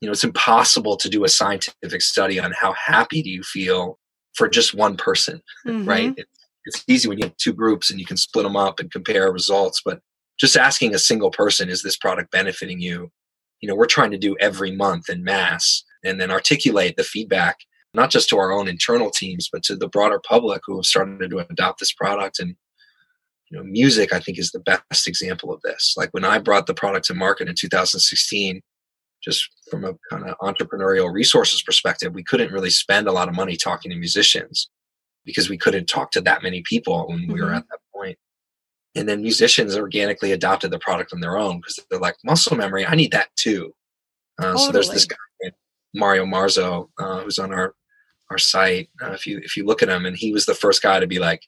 you 0.00 0.06
know 0.06 0.12
it's 0.12 0.24
impossible 0.24 0.96
to 0.96 1.08
do 1.08 1.24
a 1.24 1.28
scientific 1.28 2.02
study 2.02 2.40
on 2.40 2.52
how 2.52 2.72
happy 2.72 3.22
do 3.22 3.30
you 3.30 3.42
feel 3.42 3.98
for 4.34 4.48
just 4.48 4.74
one 4.74 4.96
person, 4.96 5.40
mm-hmm. 5.66 5.88
right? 5.88 6.14
it's 6.16 6.39
easy 6.88 7.08
when 7.08 7.18
you 7.18 7.24
have 7.24 7.36
two 7.36 7.52
groups 7.52 7.90
and 7.90 7.98
you 7.98 8.06
can 8.06 8.16
split 8.16 8.44
them 8.44 8.56
up 8.56 8.80
and 8.80 8.90
compare 8.90 9.32
results 9.32 9.80
but 9.84 10.00
just 10.40 10.56
asking 10.56 10.94
a 10.94 10.98
single 10.98 11.30
person 11.30 11.68
is 11.68 11.82
this 11.82 11.98
product 11.98 12.30
benefiting 12.30 12.80
you? 12.80 13.10
You 13.60 13.68
know 13.68 13.74
we're 13.74 13.86
trying 13.86 14.10
to 14.12 14.18
do 14.18 14.36
every 14.40 14.74
month 14.74 15.10
in 15.10 15.22
mass 15.22 15.84
and 16.02 16.18
then 16.18 16.30
articulate 16.30 16.96
the 16.96 17.04
feedback 17.04 17.58
not 17.92 18.10
just 18.10 18.28
to 18.30 18.38
our 18.38 18.50
own 18.50 18.68
internal 18.68 19.10
teams 19.10 19.50
but 19.52 19.62
to 19.64 19.76
the 19.76 19.88
broader 19.88 20.20
public 20.26 20.62
who 20.64 20.76
have 20.76 20.86
started 20.86 21.28
to 21.30 21.38
adopt 21.38 21.78
this 21.78 21.92
product. 21.92 22.38
And 22.38 22.56
you 23.50 23.58
know 23.58 23.64
music 23.64 24.14
i 24.14 24.20
think 24.20 24.38
is 24.38 24.52
the 24.52 24.60
best 24.60 25.06
example 25.06 25.52
of 25.52 25.60
this. 25.62 25.94
Like 25.96 26.10
when 26.12 26.24
i 26.24 26.38
brought 26.38 26.66
the 26.66 26.74
product 26.74 27.06
to 27.06 27.14
market 27.14 27.48
in 27.48 27.54
2016 27.54 28.62
just 29.22 29.46
from 29.70 29.84
a 29.84 29.92
kind 30.08 30.26
of 30.26 30.38
entrepreneurial 30.38 31.12
resources 31.12 31.62
perspective 31.62 32.14
we 32.14 32.24
couldn't 32.24 32.52
really 32.52 32.70
spend 32.70 33.08
a 33.08 33.12
lot 33.12 33.28
of 33.28 33.34
money 33.34 33.56
talking 33.56 33.90
to 33.90 33.96
musicians 33.98 34.70
because 35.30 35.48
we 35.48 35.58
couldn't 35.58 35.86
talk 35.86 36.10
to 36.12 36.20
that 36.22 36.42
many 36.42 36.62
people 36.62 37.06
when 37.08 37.20
we 37.20 37.26
mm-hmm. 37.26 37.44
were 37.44 37.54
at 37.54 37.64
that 37.68 37.78
point. 37.94 38.18
And 38.94 39.08
then 39.08 39.22
musicians 39.22 39.76
organically 39.76 40.32
adopted 40.32 40.70
the 40.70 40.78
product 40.78 41.12
on 41.12 41.20
their 41.20 41.38
own 41.38 41.58
because 41.58 41.78
they're 41.90 42.00
like, 42.00 42.16
muscle 42.24 42.56
memory, 42.56 42.84
I 42.84 42.96
need 42.96 43.12
that 43.12 43.28
too. 43.36 43.72
Uh, 44.38 44.52
totally. 44.52 44.66
So 44.66 44.72
there's 44.72 44.90
this 44.90 45.06
guy, 45.06 45.16
Mario 45.94 46.24
Marzo, 46.24 46.88
uh, 46.98 47.20
who's 47.20 47.38
on 47.38 47.52
our 47.52 47.74
our 48.30 48.38
site. 48.38 48.88
Uh, 49.02 49.10
if 49.10 49.26
you 49.26 49.38
if 49.42 49.56
you 49.56 49.64
look 49.64 49.82
at 49.82 49.88
him, 49.88 50.06
and 50.06 50.16
he 50.16 50.32
was 50.32 50.46
the 50.46 50.54
first 50.54 50.82
guy 50.82 51.00
to 51.00 51.06
be 51.06 51.18
like, 51.18 51.42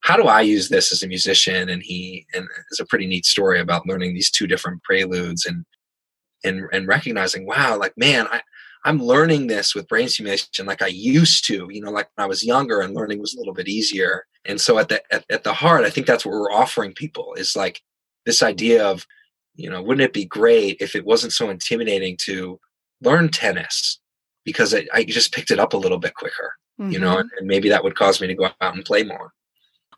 how 0.00 0.16
do 0.16 0.24
I 0.24 0.40
use 0.42 0.68
this 0.68 0.92
as 0.92 1.02
a 1.02 1.08
musician? 1.08 1.68
And 1.68 1.82
he 1.82 2.26
and 2.34 2.46
it's 2.70 2.80
a 2.80 2.86
pretty 2.86 3.06
neat 3.06 3.26
story 3.26 3.60
about 3.60 3.86
learning 3.86 4.14
these 4.14 4.30
two 4.30 4.46
different 4.46 4.82
preludes 4.82 5.46
and 5.46 5.64
and 6.44 6.62
and 6.72 6.86
recognizing, 6.88 7.46
wow, 7.46 7.76
like 7.76 7.92
man, 7.96 8.26
I 8.28 8.40
I'm 8.88 9.02
learning 9.02 9.48
this 9.48 9.74
with 9.74 9.86
brain 9.86 10.08
stimulation 10.08 10.64
like 10.64 10.80
I 10.80 10.86
used 10.86 11.44
to, 11.48 11.68
you 11.70 11.82
know, 11.82 11.90
like 11.90 12.08
when 12.14 12.24
I 12.24 12.26
was 12.26 12.42
younger 12.42 12.80
and 12.80 12.94
learning 12.94 13.20
was 13.20 13.34
a 13.34 13.38
little 13.38 13.52
bit 13.52 13.68
easier. 13.68 14.24
And 14.46 14.58
so 14.58 14.78
at 14.78 14.88
the 14.88 15.02
at, 15.12 15.26
at 15.30 15.44
the 15.44 15.52
heart, 15.52 15.84
I 15.84 15.90
think 15.90 16.06
that's 16.06 16.24
what 16.24 16.32
we're 16.32 16.50
offering 16.50 16.94
people 16.94 17.34
is 17.34 17.54
like 17.54 17.82
this 18.24 18.42
idea 18.42 18.86
of, 18.86 19.06
you 19.56 19.68
know, 19.68 19.82
wouldn't 19.82 20.06
it 20.06 20.14
be 20.14 20.24
great 20.24 20.78
if 20.80 20.96
it 20.96 21.04
wasn't 21.04 21.34
so 21.34 21.50
intimidating 21.50 22.16
to 22.22 22.58
learn 23.02 23.28
tennis 23.28 24.00
because 24.46 24.74
I, 24.74 24.86
I 24.94 25.04
just 25.04 25.34
picked 25.34 25.50
it 25.50 25.58
up 25.58 25.74
a 25.74 25.76
little 25.76 25.98
bit 25.98 26.14
quicker, 26.14 26.54
mm-hmm. 26.80 26.90
you 26.90 26.98
know, 26.98 27.10
mm-hmm. 27.10 27.20
and, 27.20 27.30
and 27.40 27.46
maybe 27.46 27.68
that 27.68 27.84
would 27.84 27.94
cause 27.94 28.22
me 28.22 28.26
to 28.26 28.34
go 28.34 28.48
out 28.62 28.74
and 28.74 28.86
play 28.86 29.02
more. 29.02 29.34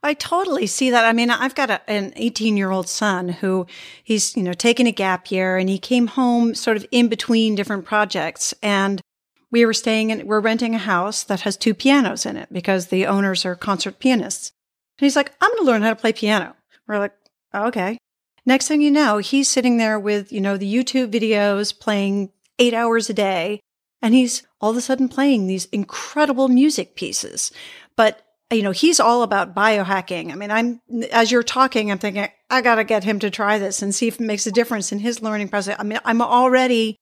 I 0.03 0.15
totally 0.15 0.67
see 0.67 0.91
that. 0.91 1.05
I 1.05 1.13
mean, 1.13 1.31
I've 1.31 1.55
got 1.55 1.71
a, 1.71 1.91
an 1.91 2.13
18 2.17 2.57
year 2.57 2.71
old 2.71 2.89
son 2.89 3.29
who 3.29 3.67
he's, 4.03 4.37
you 4.37 4.43
know, 4.43 4.55
taking 4.55 4.87
a 4.87 4.93
gap 4.93 5.31
year 5.31 5.59
and 5.59 5.69
he 5.69 5.79
came 5.79 6.07
home 6.07 6.55
sort 6.55 6.77
of 6.77 6.87
in 6.91 7.09
between 7.09 7.55
different 7.55 7.85
projects. 7.85 8.55
And 8.63 9.03
we 9.51 9.67
were 9.67 9.75
staying 9.75 10.11
in, 10.11 10.27
we're 10.27 10.41
renting 10.41 10.75
a 10.75 10.79
house 10.79 11.23
that 11.25 11.43
has 11.43 11.57
two 11.57 11.75
pianos 11.75 12.25
in 12.25 12.37
it 12.37 12.49
because 12.51 12.87
the 12.87 13.07
owners 13.07 13.45
are 13.45 13.55
concert 13.55 13.99
pianists. 13.99 14.53
And 14.99 15.05
he's 15.05 15.17
like, 15.17 15.33
I'm 15.41 15.51
going 15.51 15.65
to 15.65 15.71
learn 15.71 15.83
how 15.83 15.91
to 15.91 15.97
play 15.97 16.13
piano. 16.13 16.55
We're 16.87 16.99
like, 16.99 17.15
okay. 17.55 17.99
Next 18.47 18.69
thing 18.69 18.81
you 18.81 18.91
know, 18.91 19.19
he's 19.19 19.49
sitting 19.49 19.77
there 19.77 20.01
with, 20.01 20.33
you 20.33 20.41
know, 20.41 20.57
the 20.57 20.73
YouTube 20.73 21.13
videos 21.13 21.79
playing 21.79 22.31
eight 22.59 22.73
hours 22.73 23.11
a 23.11 23.15
day. 23.15 23.61
And 24.01 24.15
he's 24.15 24.45
all 24.63 24.71
of 24.71 24.79
a 24.79 24.81
sudden 24.81 25.09
playing 25.09 25.47
these 25.47 25.67
incredible 25.67 26.49
music 26.49 26.95
pieces. 26.95 27.53
But 27.97 28.25
you 28.51 28.63
know, 28.63 28.73
he's 28.73 28.99
all 28.99 29.23
about 29.23 29.55
biohacking. 29.55 30.33
I 30.33 30.35
mean, 30.35 30.51
I'm, 30.51 30.81
as 31.13 31.31
you're 31.31 31.43
talking, 31.43 31.91
I'm 31.91 31.99
thinking, 31.99 32.29
I 32.49 32.63
got 32.63 32.77
to 32.77 32.85
get 32.85 33.05
him 33.05 33.21
to 33.21 33.31
try 33.31 33.59
this 33.59 33.81
and 33.81 33.95
see 33.95 34.09
if 34.09 34.21
it 34.21 34.25
makes 34.25 34.47
a 34.47 34.53
difference 34.53 34.91
in 34.91 34.99
his 34.99 35.23
learning 35.23 35.49
process. 35.49 35.77
I 35.79 35.85
mean, 35.85 36.01
I'm 36.05 36.21
already 36.21 36.97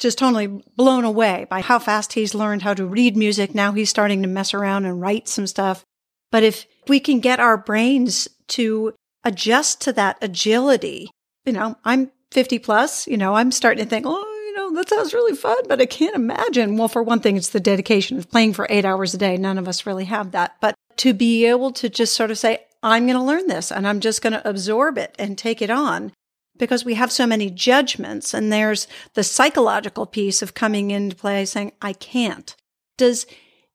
just 0.00 0.18
totally 0.18 0.48
blown 0.76 1.04
away 1.04 1.46
by 1.48 1.60
how 1.60 1.78
fast 1.78 2.14
he's 2.14 2.34
learned 2.34 2.62
how 2.62 2.74
to 2.74 2.86
read 2.86 3.16
music. 3.16 3.54
Now 3.54 3.72
he's 3.72 3.90
starting 3.90 4.22
to 4.22 4.28
mess 4.28 4.52
around 4.52 4.84
and 4.84 5.00
write 5.00 5.28
some 5.28 5.46
stuff. 5.46 5.84
But 6.32 6.42
if 6.42 6.66
we 6.88 6.98
can 6.98 7.20
get 7.20 7.38
our 7.38 7.56
brains 7.56 8.28
to 8.48 8.94
adjust 9.24 9.80
to 9.82 9.92
that 9.92 10.16
agility, 10.22 11.10
you 11.44 11.52
know, 11.52 11.76
I'm 11.84 12.10
50 12.32 12.58
plus, 12.60 13.06
you 13.06 13.16
know, 13.16 13.34
I'm 13.34 13.52
starting 13.52 13.84
to 13.84 13.88
think, 13.88 14.06
oh, 14.08 14.29
that 14.74 14.88
sounds 14.88 15.14
really 15.14 15.36
fun, 15.36 15.58
but 15.68 15.80
I 15.80 15.86
can't 15.86 16.14
imagine. 16.14 16.76
Well, 16.76 16.88
for 16.88 17.02
one 17.02 17.20
thing, 17.20 17.36
it's 17.36 17.50
the 17.50 17.60
dedication 17.60 18.18
of 18.18 18.30
playing 18.30 18.54
for 18.54 18.66
eight 18.70 18.84
hours 18.84 19.14
a 19.14 19.18
day. 19.18 19.36
None 19.36 19.58
of 19.58 19.68
us 19.68 19.86
really 19.86 20.06
have 20.06 20.32
that. 20.32 20.56
But 20.60 20.74
to 20.98 21.12
be 21.14 21.46
able 21.46 21.72
to 21.72 21.88
just 21.88 22.14
sort 22.14 22.30
of 22.30 22.38
say, 22.38 22.64
I'm 22.82 23.06
going 23.06 23.18
to 23.18 23.24
learn 23.24 23.46
this 23.46 23.70
and 23.70 23.86
I'm 23.86 24.00
just 24.00 24.22
going 24.22 24.32
to 24.32 24.48
absorb 24.48 24.98
it 24.98 25.14
and 25.18 25.36
take 25.36 25.60
it 25.60 25.70
on 25.70 26.12
because 26.58 26.84
we 26.84 26.94
have 26.94 27.10
so 27.10 27.26
many 27.26 27.50
judgments 27.50 28.34
and 28.34 28.52
there's 28.52 28.86
the 29.14 29.24
psychological 29.24 30.06
piece 30.06 30.42
of 30.42 30.54
coming 30.54 30.90
into 30.90 31.16
play 31.16 31.44
saying, 31.44 31.72
I 31.80 31.92
can't. 31.92 32.54
Does 32.98 33.26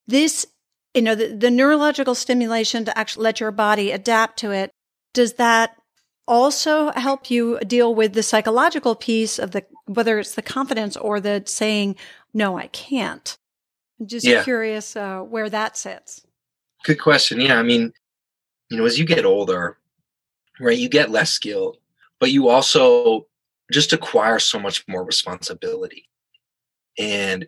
this, 0.07 0.45
you 0.93 1.01
know, 1.01 1.15
the, 1.15 1.27
the 1.27 1.51
neurological 1.51 2.15
stimulation 2.15 2.85
to 2.85 2.97
actually 2.97 3.23
let 3.23 3.39
your 3.39 3.51
body 3.51 3.91
adapt 3.91 4.37
to 4.39 4.51
it, 4.51 4.71
does 5.13 5.33
that 5.33 5.75
also 6.27 6.91
help 6.91 7.29
you 7.29 7.59
deal 7.59 7.93
with 7.93 8.13
the 8.13 8.23
psychological 8.23 8.95
piece 8.95 9.39
of 9.39 9.51
the, 9.51 9.65
whether 9.85 10.19
it's 10.19 10.35
the 10.35 10.41
confidence 10.41 10.97
or 10.97 11.19
the 11.19 11.43
saying, 11.45 11.95
no, 12.33 12.57
I 12.57 12.67
can't? 12.67 13.37
I'm 13.99 14.07
just 14.07 14.25
yeah. 14.25 14.43
curious 14.43 14.95
uh, 14.95 15.21
where 15.21 15.49
that 15.49 15.77
sits. 15.77 16.25
Good 16.83 16.99
question. 16.99 17.39
Yeah, 17.39 17.57
I 17.57 17.63
mean, 17.63 17.93
you 18.69 18.77
know, 18.77 18.85
as 18.85 18.99
you 18.99 19.05
get 19.05 19.25
older, 19.25 19.77
right, 20.59 20.77
you 20.77 20.89
get 20.89 21.11
less 21.11 21.31
skill, 21.31 21.77
but 22.19 22.31
you 22.31 22.49
also 22.49 23.27
just 23.71 23.93
acquire 23.93 24.39
so 24.39 24.59
much 24.59 24.87
more 24.87 25.03
responsibility. 25.03 26.09
And 26.97 27.47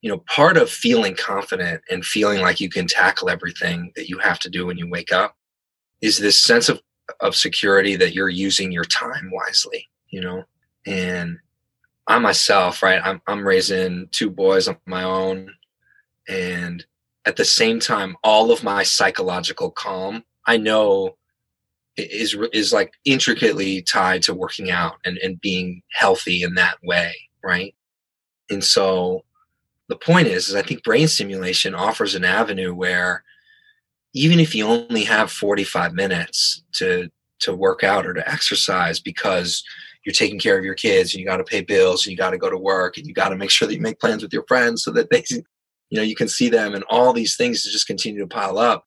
you 0.00 0.10
know, 0.10 0.18
part 0.18 0.56
of 0.56 0.70
feeling 0.70 1.14
confident 1.14 1.82
and 1.90 2.04
feeling 2.04 2.40
like 2.40 2.58
you 2.58 2.70
can 2.70 2.86
tackle 2.86 3.28
everything 3.28 3.92
that 3.96 4.08
you 4.08 4.18
have 4.18 4.38
to 4.40 4.48
do 4.48 4.66
when 4.66 4.78
you 4.78 4.88
wake 4.88 5.12
up 5.12 5.36
is 6.00 6.16
this 6.18 6.38
sense 6.42 6.68
of 6.68 6.80
of 7.20 7.36
security 7.36 7.96
that 7.96 8.14
you're 8.14 8.28
using 8.28 8.72
your 8.72 8.84
time 8.84 9.30
wisely, 9.32 9.88
you 10.08 10.20
know. 10.20 10.44
And 10.86 11.38
I 12.06 12.18
myself, 12.18 12.82
right, 12.82 13.00
I'm, 13.04 13.20
I'm 13.26 13.46
raising 13.46 14.08
two 14.10 14.30
boys 14.30 14.68
on 14.68 14.76
my 14.86 15.04
own. 15.04 15.54
And 16.28 16.84
at 17.26 17.36
the 17.36 17.44
same 17.44 17.80
time, 17.80 18.16
all 18.24 18.50
of 18.50 18.64
my 18.64 18.82
psychological 18.82 19.70
calm, 19.70 20.24
I 20.46 20.56
know 20.56 21.16
is 21.96 22.36
is 22.52 22.72
like 22.72 22.94
intricately 23.04 23.82
tied 23.82 24.22
to 24.22 24.34
working 24.34 24.70
out 24.70 24.96
and, 25.04 25.18
and 25.18 25.40
being 25.40 25.82
healthy 25.92 26.42
in 26.42 26.54
that 26.54 26.76
way, 26.82 27.14
right? 27.42 27.74
And 28.48 28.64
so 28.64 29.24
the 29.88 29.96
point 29.96 30.28
is, 30.28 30.48
is 30.48 30.54
I 30.54 30.62
think 30.62 30.82
brain 30.82 31.08
stimulation 31.08 31.74
offers 31.74 32.14
an 32.14 32.24
avenue 32.24 32.74
where 32.74 33.24
even 34.12 34.40
if 34.40 34.54
you 34.54 34.66
only 34.66 35.04
have 35.04 35.30
45 35.30 35.92
minutes 35.92 36.62
to 36.72 37.08
to 37.40 37.54
work 37.54 37.82
out 37.82 38.06
or 38.06 38.12
to 38.12 38.30
exercise 38.30 39.00
because 39.00 39.64
you're 40.04 40.12
taking 40.12 40.38
care 40.38 40.58
of 40.58 40.64
your 40.64 40.74
kids 40.74 41.12
and 41.12 41.20
you 41.20 41.26
got 41.26 41.38
to 41.38 41.44
pay 41.44 41.60
bills 41.60 42.06
and 42.06 42.10
you 42.10 42.16
got 42.16 42.30
to 42.30 42.38
go 42.38 42.50
to 42.50 42.58
work 42.58 42.96
and 42.96 43.06
you 43.06 43.14
got 43.14 43.30
to 43.30 43.36
make 43.36 43.50
sure 43.50 43.66
that 43.66 43.74
you 43.74 43.80
make 43.80 43.98
plans 43.98 44.22
with 44.22 44.32
your 44.32 44.44
friends 44.46 44.82
so 44.82 44.90
that 44.90 45.10
they 45.10 45.24
you 45.30 45.96
know 45.96 46.02
you 46.02 46.14
can 46.14 46.28
see 46.28 46.48
them 46.48 46.74
and 46.74 46.84
all 46.88 47.12
these 47.12 47.36
things 47.36 47.64
just 47.64 47.86
continue 47.86 48.20
to 48.20 48.26
pile 48.26 48.58
up 48.58 48.86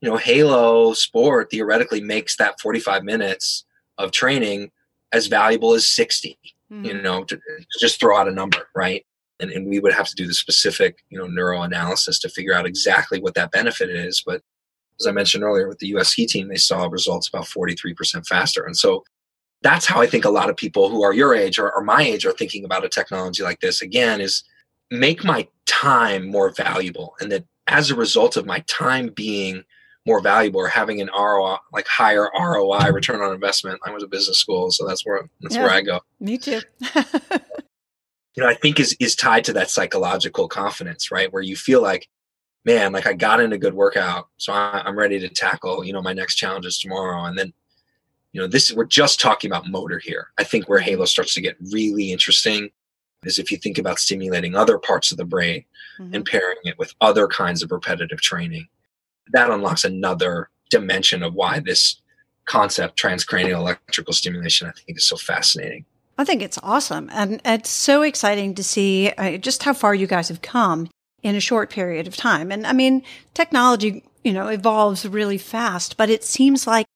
you 0.00 0.08
know 0.08 0.16
halo 0.16 0.92
sport 0.92 1.50
theoretically 1.50 2.00
makes 2.00 2.36
that 2.36 2.60
45 2.60 3.04
minutes 3.04 3.64
of 3.98 4.10
training 4.10 4.70
as 5.12 5.26
valuable 5.26 5.74
as 5.74 5.86
60 5.86 6.38
mm-hmm. 6.72 6.84
you 6.84 7.00
know 7.02 7.24
to, 7.24 7.36
to 7.36 7.78
just 7.80 7.98
throw 8.00 8.16
out 8.16 8.28
a 8.28 8.32
number 8.32 8.68
right 8.74 9.04
and, 9.38 9.50
and 9.50 9.66
we 9.66 9.80
would 9.80 9.92
have 9.92 10.08
to 10.08 10.14
do 10.14 10.26
the 10.26 10.34
specific 10.34 10.98
you 11.10 11.18
know 11.18 11.26
neuroanalysis 11.26 12.20
to 12.20 12.28
figure 12.28 12.54
out 12.54 12.66
exactly 12.66 13.20
what 13.20 13.34
that 13.34 13.52
benefit 13.52 13.90
is 13.90 14.22
but 14.24 14.42
as 15.00 15.06
i 15.06 15.12
mentioned 15.12 15.44
earlier 15.44 15.68
with 15.68 15.78
the 15.78 15.88
us 15.88 16.08
ski 16.08 16.26
team 16.26 16.48
they 16.48 16.56
saw 16.56 16.86
results 16.86 17.28
about 17.28 17.44
43% 17.44 18.26
faster 18.26 18.64
and 18.64 18.76
so 18.76 19.04
that's 19.62 19.86
how 19.86 20.00
i 20.00 20.06
think 20.06 20.24
a 20.24 20.30
lot 20.30 20.50
of 20.50 20.56
people 20.56 20.88
who 20.88 21.02
are 21.02 21.14
your 21.14 21.34
age 21.34 21.58
or, 21.58 21.72
or 21.74 21.82
my 21.82 22.02
age 22.02 22.24
are 22.24 22.32
thinking 22.32 22.64
about 22.64 22.84
a 22.84 22.88
technology 22.88 23.42
like 23.42 23.60
this 23.60 23.82
again 23.82 24.20
is 24.20 24.44
make 24.90 25.24
my 25.24 25.46
time 25.66 26.26
more 26.26 26.50
valuable 26.50 27.14
and 27.20 27.32
that 27.32 27.44
as 27.66 27.90
a 27.90 27.96
result 27.96 28.36
of 28.36 28.46
my 28.46 28.60
time 28.68 29.08
being 29.08 29.64
more 30.06 30.20
valuable 30.20 30.60
or 30.60 30.68
having 30.68 31.00
an 31.00 31.08
ROI 31.08 31.56
like 31.72 31.86
higher 31.88 32.30
ROI 32.38 32.92
return 32.92 33.20
on 33.20 33.34
investment. 33.34 33.80
I 33.84 33.90
went 33.90 34.00
to 34.00 34.06
business 34.06 34.38
school, 34.38 34.70
so 34.70 34.86
that's 34.86 35.04
where 35.04 35.28
that's 35.40 35.56
yeah, 35.56 35.62
where 35.62 35.72
I 35.72 35.82
go. 35.82 36.00
Me 36.20 36.38
too. 36.38 36.60
you 36.94 38.42
know, 38.42 38.46
I 38.46 38.54
think 38.54 38.78
is 38.78 38.96
is 39.00 39.16
tied 39.16 39.44
to 39.44 39.52
that 39.54 39.68
psychological 39.68 40.48
confidence, 40.48 41.10
right? 41.10 41.32
Where 41.32 41.42
you 41.42 41.56
feel 41.56 41.82
like, 41.82 42.08
man, 42.66 42.92
like 42.92 43.06
I 43.06 43.12
got 43.12 43.40
in 43.40 43.52
a 43.52 43.58
good 43.58 43.74
workout, 43.74 44.28
so 44.36 44.52
I, 44.52 44.82
I'm 44.84 44.98
ready 44.98 45.20
to 45.20 45.28
tackle, 45.28 45.84
you 45.84 45.92
know, 45.92 46.02
my 46.02 46.12
next 46.12 46.34
challenges 46.34 46.78
tomorrow. 46.78 47.24
And 47.24 47.38
then, 47.38 47.52
you 48.32 48.40
know, 48.40 48.48
this 48.48 48.72
we're 48.72 48.84
just 48.84 49.20
talking 49.20 49.50
about 49.50 49.70
motor 49.70 50.00
here. 50.00 50.28
I 50.36 50.44
think 50.44 50.68
where 50.68 50.80
Halo 50.80 51.06
starts 51.06 51.32
to 51.34 51.40
get 51.40 51.56
really 51.72 52.10
interesting 52.12 52.70
is 53.22 53.38
if 53.38 53.50
you 53.50 53.56
think 53.56 53.78
about 53.78 54.00
stimulating 54.00 54.56
other 54.56 54.78
parts 54.78 55.12
of 55.12 55.16
the 55.16 55.24
brain 55.24 55.64
mm-hmm. 55.98 56.14
and 56.14 56.26
pairing 56.26 56.58
it 56.64 56.78
with 56.78 56.92
other 57.00 57.28
kinds 57.28 57.62
of 57.62 57.70
repetitive 57.70 58.20
training. 58.20 58.66
That 59.32 59.50
unlocks 59.50 59.84
another 59.84 60.50
dimension 60.68 61.22
of 61.22 61.34
why 61.34 61.60
this 61.60 62.00
concept, 62.46 63.00
transcranial 63.00 63.58
electrical 63.58 64.12
stimulation, 64.12 64.68
I 64.68 64.72
think 64.72 64.98
is 64.98 65.06
so 65.06 65.16
fascinating. 65.16 65.84
I 66.18 66.24
think 66.24 66.42
it's 66.42 66.58
awesome. 66.62 67.10
And 67.12 67.40
it's 67.44 67.70
so 67.70 68.02
exciting 68.02 68.54
to 68.54 68.64
see 68.64 69.10
uh, 69.10 69.36
just 69.36 69.62
how 69.62 69.72
far 69.72 69.94
you 69.94 70.06
guys 70.06 70.28
have 70.28 70.42
come 70.42 70.88
in 71.22 71.34
a 71.34 71.40
short 71.40 71.70
period 71.70 72.06
of 72.06 72.16
time. 72.16 72.52
And 72.52 72.66
I 72.66 72.72
mean, 72.72 73.02
technology, 73.34 74.04
you 74.22 74.32
know, 74.32 74.48
evolves 74.48 75.06
really 75.06 75.38
fast, 75.38 75.96
but 75.96 76.10
it 76.10 76.24
seems 76.24 76.66
like 76.66 76.86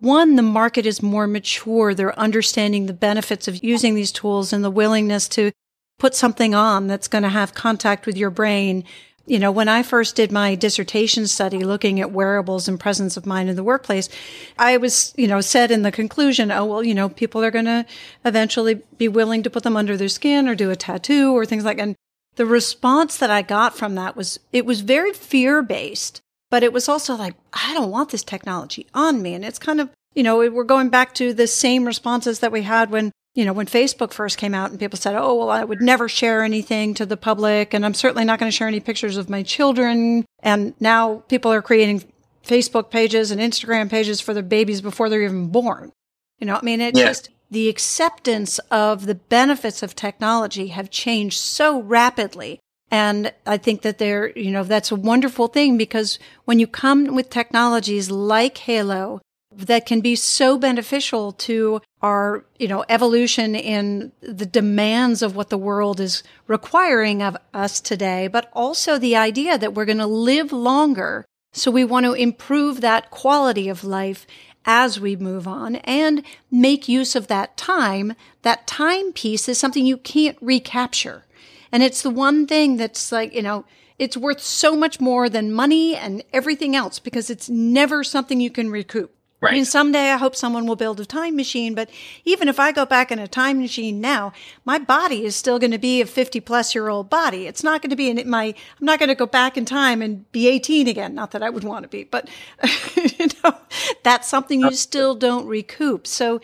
one, 0.00 0.36
the 0.36 0.42
market 0.42 0.86
is 0.86 1.02
more 1.02 1.26
mature. 1.26 1.94
They're 1.94 2.18
understanding 2.18 2.86
the 2.86 2.92
benefits 2.92 3.48
of 3.48 3.64
using 3.64 3.94
these 3.94 4.12
tools 4.12 4.52
and 4.52 4.62
the 4.62 4.70
willingness 4.70 5.28
to 5.28 5.50
put 5.98 6.14
something 6.14 6.54
on 6.54 6.86
that's 6.86 7.08
going 7.08 7.22
to 7.22 7.28
have 7.30 7.54
contact 7.54 8.04
with 8.04 8.16
your 8.16 8.30
brain. 8.30 8.84
You 9.26 9.38
know, 9.38 9.50
when 9.50 9.68
I 9.68 9.82
first 9.82 10.16
did 10.16 10.30
my 10.30 10.54
dissertation 10.54 11.26
study 11.26 11.64
looking 11.64 12.00
at 12.00 12.12
wearables 12.12 12.68
and 12.68 12.78
presence 12.78 13.16
of 13.16 13.24
mind 13.24 13.48
in 13.48 13.56
the 13.56 13.64
workplace, 13.64 14.10
I 14.58 14.76
was, 14.76 15.14
you 15.16 15.26
know, 15.26 15.40
said 15.40 15.70
in 15.70 15.82
the 15.82 15.92
conclusion, 15.92 16.50
oh, 16.50 16.66
well, 16.66 16.84
you 16.84 16.94
know, 16.94 17.08
people 17.08 17.42
are 17.42 17.50
going 17.50 17.64
to 17.64 17.86
eventually 18.26 18.82
be 18.98 19.08
willing 19.08 19.42
to 19.44 19.50
put 19.50 19.62
them 19.62 19.76
under 19.76 19.96
their 19.96 20.08
skin 20.08 20.46
or 20.46 20.54
do 20.54 20.70
a 20.70 20.76
tattoo 20.76 21.34
or 21.34 21.46
things 21.46 21.64
like, 21.64 21.78
and 21.78 21.96
the 22.36 22.46
response 22.46 23.18
that 23.18 23.30
I 23.30 23.42
got 23.42 23.76
from 23.76 23.94
that 23.94 24.16
was, 24.16 24.40
it 24.52 24.66
was 24.66 24.80
very 24.80 25.12
fear 25.12 25.62
based 25.62 26.20
but 26.54 26.62
it 26.62 26.72
was 26.72 26.88
also 26.88 27.16
like, 27.16 27.34
I 27.52 27.74
don't 27.74 27.90
want 27.90 28.10
this 28.10 28.22
technology 28.22 28.86
on 28.94 29.20
me. 29.22 29.34
And 29.34 29.44
it's 29.44 29.58
kind 29.58 29.80
of, 29.80 29.90
you 30.14 30.22
know, 30.22 30.36
we're 30.36 30.62
going 30.62 30.88
back 30.88 31.12
to 31.14 31.34
the 31.34 31.48
same 31.48 31.84
responses 31.84 32.38
that 32.38 32.52
we 32.52 32.62
had 32.62 32.92
when, 32.92 33.10
you 33.34 33.44
know, 33.44 33.52
when 33.52 33.66
Facebook 33.66 34.12
first 34.12 34.38
came 34.38 34.54
out 34.54 34.70
and 34.70 34.78
people 34.78 34.96
said, 34.96 35.16
oh, 35.16 35.34
well, 35.34 35.50
I 35.50 35.64
would 35.64 35.80
never 35.80 36.08
share 36.08 36.44
anything 36.44 36.94
to 36.94 37.06
the 37.06 37.16
public. 37.16 37.74
And 37.74 37.84
I'm 37.84 37.92
certainly 37.92 38.24
not 38.24 38.38
going 38.38 38.52
to 38.52 38.56
share 38.56 38.68
any 38.68 38.78
pictures 38.78 39.16
of 39.16 39.28
my 39.28 39.42
children. 39.42 40.24
And 40.44 40.74
now 40.78 41.24
people 41.28 41.52
are 41.52 41.60
creating 41.60 42.04
Facebook 42.46 42.88
pages 42.88 43.32
and 43.32 43.40
Instagram 43.40 43.90
pages 43.90 44.20
for 44.20 44.32
their 44.32 44.44
babies 44.44 44.80
before 44.80 45.08
they're 45.08 45.22
even 45.22 45.48
born. 45.48 45.90
You 46.38 46.46
know, 46.46 46.54
I 46.54 46.62
mean, 46.62 46.80
it 46.80 46.96
yeah. 46.96 47.06
just, 47.06 47.30
the 47.54 47.68
acceptance 47.68 48.58
of 48.70 49.06
the 49.06 49.14
benefits 49.14 49.82
of 49.82 49.96
technology 49.96 50.68
have 50.68 50.90
changed 50.90 51.38
so 51.38 51.80
rapidly 51.80 52.60
and 52.90 53.32
I 53.44 53.56
think 53.56 53.82
that 53.82 53.98
they're, 53.98 54.30
you 54.38 54.52
know, 54.52 54.62
that's 54.62 54.92
a 54.92 54.96
wonderful 54.96 55.48
thing 55.48 55.76
because 55.76 56.18
when 56.44 56.60
you 56.60 56.68
come 56.68 57.14
with 57.14 57.28
technologies 57.28 58.08
like 58.08 58.58
Halo 58.58 59.20
that 59.50 59.86
can 59.86 60.00
be 60.00 60.14
so 60.14 60.58
beneficial 60.58 61.32
to 61.32 61.80
our, 62.02 62.44
you 62.58 62.68
know, 62.68 62.84
evolution 62.88 63.54
in 63.54 64.12
the 64.20 64.46
demands 64.46 65.22
of 65.22 65.34
what 65.34 65.50
the 65.50 65.58
world 65.58 66.00
is 66.00 66.22
requiring 66.46 67.22
of 67.22 67.36
us 67.52 67.80
today, 67.80 68.28
but 68.28 68.48
also 68.52 68.98
the 68.98 69.16
idea 69.16 69.56
that 69.58 69.74
we're 69.74 69.84
going 69.84 69.98
to 69.98 70.06
live 70.06 70.52
longer. 70.52 71.24
So 71.52 71.70
we 71.70 71.84
want 71.84 72.06
to 72.06 72.12
improve 72.12 72.80
that 72.80 73.10
quality 73.10 73.68
of 73.68 73.84
life 73.84 74.26
as 74.64 75.00
we 75.00 75.16
move 75.16 75.46
on 75.46 75.76
and 75.76 76.22
make 76.50 76.88
use 76.88 77.14
of 77.14 77.26
that 77.28 77.56
time. 77.56 78.14
That 78.42 78.66
time 78.66 79.12
piece 79.12 79.48
is 79.48 79.58
something 79.58 79.86
you 79.86 79.96
can't 79.96 80.38
recapture. 80.40 81.24
And 81.70 81.82
it's 81.82 82.02
the 82.02 82.10
one 82.10 82.46
thing 82.46 82.76
that's 82.76 83.10
like, 83.10 83.34
you 83.34 83.42
know, 83.42 83.64
it's 83.98 84.16
worth 84.16 84.40
so 84.40 84.76
much 84.76 85.00
more 85.00 85.28
than 85.28 85.52
money 85.52 85.94
and 85.94 86.22
everything 86.32 86.74
else 86.74 86.98
because 86.98 87.30
it's 87.30 87.48
never 87.48 88.02
something 88.02 88.40
you 88.40 88.50
can 88.50 88.70
recoup. 88.70 89.14
Right. 89.44 89.52
I 89.52 89.54
mean, 89.56 89.64
someday 89.66 90.10
I 90.10 90.16
hope 90.16 90.34
someone 90.34 90.66
will 90.66 90.74
build 90.74 91.00
a 91.00 91.04
time 91.04 91.36
machine, 91.36 91.74
but 91.74 91.90
even 92.24 92.48
if 92.48 92.58
I 92.58 92.72
go 92.72 92.86
back 92.86 93.12
in 93.12 93.18
a 93.18 93.28
time 93.28 93.58
machine 93.60 94.00
now, 94.00 94.32
my 94.64 94.78
body 94.78 95.24
is 95.24 95.36
still 95.36 95.58
going 95.58 95.70
to 95.70 95.78
be 95.78 96.00
a 96.00 96.06
50 96.06 96.40
plus 96.40 96.74
year 96.74 96.88
old 96.88 97.10
body. 97.10 97.46
It's 97.46 97.62
not 97.62 97.82
going 97.82 97.90
to 97.90 97.96
be 97.96 98.08
in 98.08 98.28
my, 98.28 98.44
I'm 98.44 98.86
not 98.86 98.98
going 98.98 99.10
to 99.10 99.14
go 99.14 99.26
back 99.26 99.58
in 99.58 99.66
time 99.66 100.00
and 100.00 100.30
be 100.32 100.48
18 100.48 100.88
again. 100.88 101.14
Not 101.14 101.32
that 101.32 101.42
I 101.42 101.50
would 101.50 101.62
want 101.62 101.82
to 101.82 101.88
be, 101.88 102.04
but 102.04 102.30
you 102.96 103.26
know, 103.44 103.54
that's 104.02 104.28
something 104.28 104.60
you 104.62 104.72
still 104.72 105.14
don't 105.14 105.46
recoup. 105.46 106.06
So, 106.06 106.40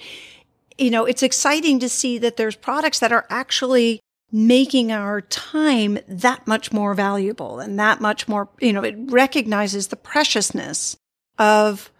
you 0.76 0.90
know, 0.90 1.06
it's 1.06 1.22
exciting 1.22 1.78
to 1.80 1.88
see 1.88 2.18
that 2.18 2.36
there's 2.36 2.54
products 2.54 2.98
that 2.98 3.12
are 3.12 3.26
actually 3.30 4.00
making 4.30 4.92
our 4.92 5.22
time 5.22 5.98
that 6.06 6.46
much 6.46 6.70
more 6.70 6.92
valuable 6.92 7.60
and 7.60 7.78
that 7.78 7.98
much 7.98 8.28
more, 8.28 8.50
you 8.60 8.74
know, 8.74 8.84
it 8.84 8.94
recognizes 8.98 9.88
the 9.88 9.96
preciousness 9.96 10.98
of, 11.38 11.90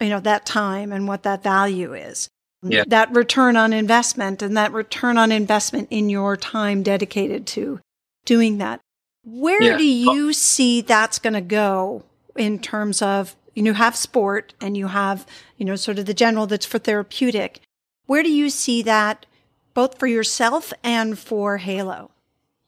you 0.00 0.08
know, 0.08 0.20
that 0.20 0.46
time 0.46 0.92
and 0.92 1.06
what 1.06 1.22
that 1.24 1.42
value 1.42 1.94
is. 1.94 2.28
Yeah. 2.62 2.84
That 2.86 3.14
return 3.14 3.56
on 3.56 3.72
investment 3.72 4.42
and 4.42 4.56
that 4.56 4.72
return 4.72 5.16
on 5.16 5.32
investment 5.32 5.88
in 5.90 6.10
your 6.10 6.36
time 6.36 6.82
dedicated 6.82 7.46
to 7.48 7.80
doing 8.24 8.58
that. 8.58 8.80
Where 9.24 9.62
yeah. 9.62 9.76
do 9.78 9.84
you 9.84 10.32
see 10.32 10.80
that's 10.80 11.18
going 11.18 11.34
to 11.34 11.40
go 11.40 12.04
in 12.36 12.58
terms 12.58 13.02
of, 13.02 13.34
you 13.54 13.62
know, 13.62 13.72
have 13.72 13.96
sport 13.96 14.54
and 14.60 14.76
you 14.76 14.88
have, 14.88 15.26
you 15.56 15.64
know, 15.64 15.76
sort 15.76 15.98
of 15.98 16.06
the 16.06 16.14
general 16.14 16.46
that's 16.46 16.66
for 16.66 16.78
therapeutic. 16.78 17.60
Where 18.06 18.22
do 18.22 18.30
you 18.30 18.50
see 18.50 18.82
that 18.82 19.26
both 19.72 19.98
for 19.98 20.06
yourself 20.06 20.72
and 20.82 21.18
for 21.18 21.58
Halo? 21.58 22.10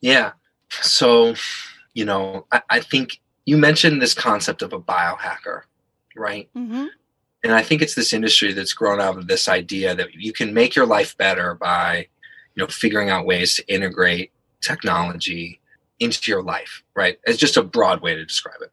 Yeah. 0.01 0.33
So, 0.71 1.35
you 1.95 2.05
know, 2.05 2.47
I, 2.51 2.63
I 2.71 2.81
think 2.81 3.21
you 3.45 3.59
mentioned 3.59 4.01
this 4.01 4.15
concept 4.15 4.63
of 4.63 4.73
a 4.73 4.81
biohacker, 4.81 5.63
right? 6.17 6.49
Mm-hmm. 6.57 6.87
And 7.45 7.53
I 7.53 7.63
think 7.63 7.83
it's 7.83 7.95
this 7.95 8.13
industry 8.13 8.53
that's 8.53 8.73
grown 8.73 9.01
out 9.01 9.19
of 9.19 9.27
this 9.27 9.49
idea 9.49 9.95
that 9.95 10.15
you 10.15 10.33
can 10.33 10.55
make 10.55 10.77
your 10.77 10.87
life 10.87 11.17
better 11.17 11.55
by, 11.55 12.07
you 12.55 12.63
know, 12.63 12.69
figuring 12.69 13.11
out 13.11 13.27
ways 13.27 13.57
to 13.57 13.73
integrate 13.73 14.31
technology 14.61 15.61
into 15.99 16.31
your 16.31 16.43
life, 16.43 16.83
right? 16.95 17.19
It's 17.25 17.39
just 17.39 17.57
a 17.57 17.63
broad 17.63 18.01
way 18.01 18.15
to 18.15 18.25
describe 18.25 18.61
it. 18.61 18.71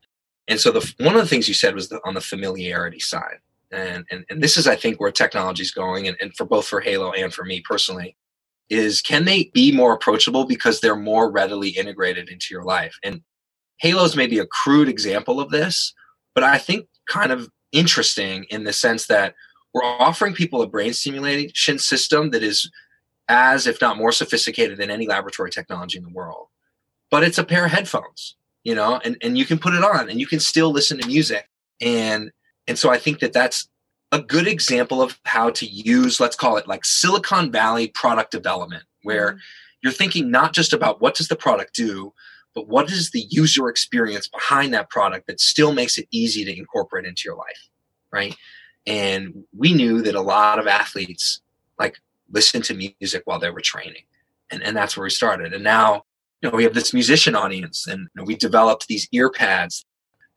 And 0.47 0.59
so 0.59 0.71
the 0.71 0.93
one 0.97 1.15
of 1.15 1.21
the 1.21 1.27
things 1.27 1.47
you 1.47 1.53
said 1.53 1.75
was 1.75 1.89
the, 1.89 1.99
on 2.05 2.15
the 2.15 2.21
familiarity 2.21 2.99
side, 2.99 3.37
and, 3.71 4.03
and 4.09 4.25
and 4.29 4.41
this 4.41 4.57
is 4.57 4.67
I 4.67 4.75
think 4.75 4.99
where 4.99 5.11
technology 5.11 5.61
is 5.61 5.71
going, 5.71 6.07
and, 6.07 6.17
and 6.19 6.35
for 6.35 6.43
both 6.43 6.67
for 6.67 6.81
Halo 6.81 7.11
and 7.11 7.31
for 7.31 7.45
me 7.45 7.61
personally, 7.61 8.15
is 8.69 9.01
can 9.01 9.25
they 9.25 9.51
be 9.53 9.71
more 9.71 9.93
approachable 9.93 10.45
because 10.45 10.79
they're 10.79 10.95
more 10.95 11.31
readily 11.31 11.69
integrated 11.69 12.29
into 12.29 12.47
your 12.49 12.63
life? 12.63 12.97
And 13.03 13.21
Halo's 13.77 14.15
maybe 14.15 14.39
a 14.39 14.47
crude 14.47 14.89
example 14.89 15.39
of 15.39 15.51
this, 15.51 15.93
but 16.33 16.43
I 16.43 16.57
think 16.57 16.87
kind 17.07 17.31
of 17.31 17.49
interesting 17.71 18.45
in 18.45 18.63
the 18.63 18.73
sense 18.73 19.07
that 19.07 19.35
we're 19.73 19.83
offering 19.83 20.33
people 20.33 20.61
a 20.61 20.67
brain 20.67 20.93
stimulation 20.93 21.77
system 21.77 22.31
that 22.31 22.43
is 22.43 22.69
as, 23.27 23.67
if 23.67 23.79
not 23.79 23.97
more 23.97 24.11
sophisticated 24.11 24.77
than 24.77 24.89
any 24.89 25.07
laboratory 25.07 25.51
technology 25.51 25.97
in 25.97 26.03
the 26.03 26.09
world. 26.09 26.47
But 27.11 27.23
it's 27.23 27.37
a 27.37 27.43
pair 27.43 27.65
of 27.65 27.71
headphones, 27.71 28.35
you 28.63 28.75
know, 28.75 28.99
and, 29.03 29.17
and 29.21 29.37
you 29.37 29.45
can 29.45 29.59
put 29.59 29.73
it 29.73 29.83
on 29.83 30.09
and 30.09 30.19
you 30.19 30.27
can 30.27 30.39
still 30.39 30.71
listen 30.71 30.99
to 30.99 31.07
music. 31.07 31.47
And 31.81 32.31
and 32.67 32.77
so 32.77 32.91
I 32.91 32.97
think 32.97 33.19
that 33.19 33.33
that's 33.33 33.67
a 34.11 34.21
good 34.21 34.47
example 34.47 35.01
of 35.01 35.19
how 35.25 35.49
to 35.51 35.65
use, 35.65 36.19
let's 36.19 36.35
call 36.35 36.57
it 36.57 36.67
like 36.67 36.85
Silicon 36.85 37.51
Valley 37.51 37.87
product 37.87 38.31
development, 38.31 38.83
where 39.03 39.31
mm-hmm. 39.31 39.39
you're 39.81 39.93
thinking 39.93 40.29
not 40.29 40.53
just 40.53 40.73
about 40.73 41.01
what 41.01 41.15
does 41.15 41.29
the 41.29 41.35
product 41.35 41.73
do, 41.73 42.13
but 42.55 42.67
what 42.67 42.91
is 42.91 43.11
the 43.11 43.25
user 43.29 43.69
experience 43.69 44.27
behind 44.27 44.73
that 44.73 44.89
product 44.89 45.27
that 45.27 45.39
still 45.39 45.71
makes 45.71 45.97
it 45.97 46.07
easy 46.11 46.43
to 46.45 46.57
incorporate 46.57 47.05
into 47.05 47.23
your 47.25 47.35
life, 47.35 47.69
right? 48.11 48.35
And 48.87 49.43
we 49.55 49.73
knew 49.73 50.01
that 50.01 50.15
a 50.15 50.21
lot 50.21 50.59
of 50.59 50.67
athletes 50.67 51.41
like 51.77 51.97
listen 52.31 52.61
to 52.63 52.93
music 52.99 53.23
while 53.25 53.39
they 53.39 53.51
were 53.51 53.61
training. 53.61 54.03
And, 54.51 54.63
and 54.63 54.75
that's 54.75 54.97
where 54.97 55.03
we 55.03 55.09
started. 55.09 55.53
And 55.53 55.63
now, 55.63 56.03
you 56.41 56.49
know, 56.49 56.55
we 56.55 56.63
have 56.63 56.73
this 56.73 56.93
musician 56.93 57.35
audience 57.35 57.87
and 57.87 58.01
you 58.01 58.07
know, 58.15 58.23
we 58.23 58.35
developed 58.35 58.87
these 58.87 59.07
ear 59.11 59.29
pads 59.29 59.85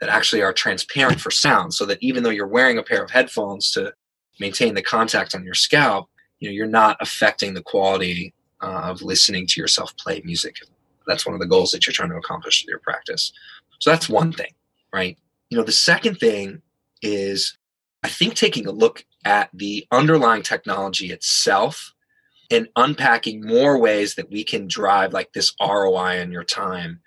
that 0.01 0.11
actually 0.11 0.43
are 0.43 0.53
transparent 0.53 1.21
for 1.21 1.31
sound 1.31 1.73
so 1.73 1.87
that 1.87 1.99
even 2.01 2.23
though 2.23 2.31
you're 2.31 2.47
wearing 2.47 2.79
a 2.79 2.83
pair 2.83 3.03
of 3.03 3.11
headphones 3.11 3.71
to 3.71 3.93
maintain 4.41 4.75
the 4.75 4.83
contact 4.83 5.35
on 5.35 5.45
your 5.45 5.55
scalp, 5.55 6.09
you 6.41 6.49
know, 6.49 6.53
you're 6.53 6.67
not 6.67 6.97
affecting 7.01 7.55
the 7.55 7.63
quality 7.63 8.35
uh, 8.61 8.83
of 8.85 9.01
listening 9.03 9.47
to 9.47 9.61
yourself 9.61 9.97
play 9.97 10.21
music. 10.25 10.57
That's 11.07 11.27
one 11.27 11.35
of 11.35 11.41
the 11.41 11.47
goals 11.47 11.71
that 11.71 11.87
you're 11.87 11.93
trying 11.93 12.11
to 12.11 12.17
accomplish 12.17 12.63
with 12.63 12.71
your 12.71 12.79
practice. 12.81 13.33
So 13.79 13.91
that's 13.91 14.09
one 14.09 14.33
thing, 14.33 14.53
right? 14.93 15.19
You 15.51 15.59
know, 15.59 15.65
the 15.65 15.73
second 15.73 16.17
thing 16.17 16.63
is 17.03 17.57
I 18.03 18.09
think 18.09 18.35
taking 18.35 18.67
a 18.67 18.73
look 18.73 19.05
at 19.25 19.51
the 19.53 19.87
underlying 19.91 20.43
technology 20.43 21.11
itself 21.11 21.93
and 22.51 22.69
unpacking 22.77 23.47
more 23.47 23.79
ways 23.79 24.15
that 24.17 24.31
we 24.31 24.45
can 24.45 24.67
drive 24.67 25.13
like 25.13 25.33
this 25.33 25.55
ROI 25.61 26.21
on 26.21 26.33
your 26.33 26.45
time 26.45 27.01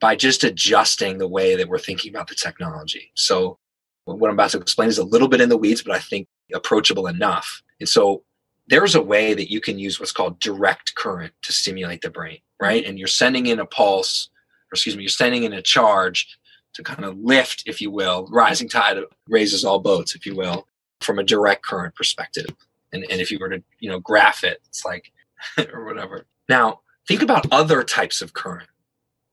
by 0.00 0.16
just 0.16 0.44
adjusting 0.44 1.18
the 1.18 1.28
way 1.28 1.56
that 1.56 1.68
we're 1.68 1.78
thinking 1.78 2.14
about 2.14 2.28
the 2.28 2.34
technology. 2.34 3.12
So 3.14 3.58
what 4.04 4.28
I'm 4.28 4.34
about 4.34 4.50
to 4.50 4.58
explain 4.58 4.88
is 4.88 4.98
a 4.98 5.04
little 5.04 5.28
bit 5.28 5.40
in 5.40 5.48
the 5.48 5.56
weeds, 5.56 5.82
but 5.82 5.94
I 5.94 5.98
think 5.98 6.26
approachable 6.52 7.06
enough. 7.06 7.62
And 7.78 7.88
so 7.88 8.24
there's 8.66 8.94
a 8.94 9.02
way 9.02 9.34
that 9.34 9.50
you 9.50 9.60
can 9.60 9.78
use 9.78 10.00
what's 10.00 10.12
called 10.12 10.40
direct 10.40 10.94
current 10.94 11.32
to 11.42 11.52
stimulate 11.52 12.02
the 12.02 12.10
brain, 12.10 12.38
right? 12.60 12.84
And 12.84 12.98
you're 12.98 13.08
sending 13.08 13.46
in 13.46 13.58
a 13.58 13.66
pulse, 13.66 14.28
or 14.66 14.74
excuse 14.74 14.96
me, 14.96 15.02
you're 15.02 15.10
sending 15.10 15.44
in 15.44 15.52
a 15.52 15.62
charge 15.62 16.38
to 16.74 16.82
kind 16.82 17.04
of 17.04 17.18
lift, 17.18 17.64
if 17.66 17.80
you 17.80 17.90
will, 17.90 18.26
rising 18.30 18.68
tide 18.68 18.98
raises 19.28 19.64
all 19.64 19.80
boats, 19.80 20.14
if 20.14 20.24
you 20.26 20.36
will, 20.36 20.66
from 21.00 21.18
a 21.18 21.24
direct 21.24 21.64
current 21.64 21.94
perspective. 21.94 22.46
And, 22.92 23.04
and 23.10 23.20
if 23.20 23.30
you 23.30 23.38
were 23.40 23.48
to, 23.48 23.62
you 23.78 23.90
know, 23.90 24.00
graph 24.00 24.44
it, 24.44 24.60
it's 24.68 24.84
like, 24.84 25.12
or 25.72 25.84
whatever. 25.84 26.26
Now, 26.48 26.80
think 27.08 27.22
about 27.22 27.50
other 27.52 27.82
types 27.82 28.20
of 28.20 28.32
current, 28.34 28.68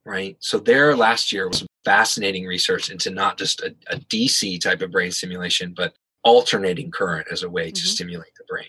right? 0.06 0.38
So 0.40 0.58
there 0.58 0.96
last 0.96 1.32
year 1.32 1.48
was 1.48 1.60
some 1.60 1.68
fascinating 1.84 2.46
research 2.46 2.90
into 2.90 3.10
not 3.10 3.38
just 3.38 3.62
a, 3.62 3.76
a 3.90 3.98
DC 3.98 4.62
type 4.62 4.82
of 4.82 4.92
brain 4.92 5.12
stimulation, 5.12 5.74
but 5.76 5.94
alternating 6.24 6.92
current 6.92 7.28
as 7.32 7.44
a 7.44 7.50
way 7.50 7.72
to 7.72 7.82
mm-hmm. 7.82 7.88
stimulate 7.88 8.36
the 8.38 8.46
brain. 8.46 8.68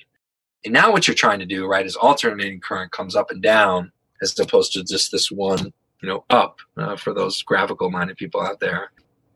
And 0.64 0.74
now 0.74 0.90
what 0.90 1.06
you're 1.06 1.14
trying 1.14 1.38
to 1.38 1.46
do, 1.46 1.66
right, 1.66 1.86
is 1.86 1.96
alternating 1.96 2.60
current 2.60 2.92
comes 2.92 3.14
up 3.14 3.30
and 3.30 3.42
down 3.42 3.92
as 4.22 4.38
opposed 4.38 4.72
to 4.72 4.84
just 4.84 5.12
this 5.12 5.30
one 5.30 5.72
you 6.02 6.08
know, 6.08 6.24
up 6.30 6.58
uh, 6.76 6.96
for 6.96 7.12
those 7.12 7.42
graphical 7.42 7.90
minded 7.90 8.16
people 8.16 8.40
out 8.40 8.60
there. 8.60 8.92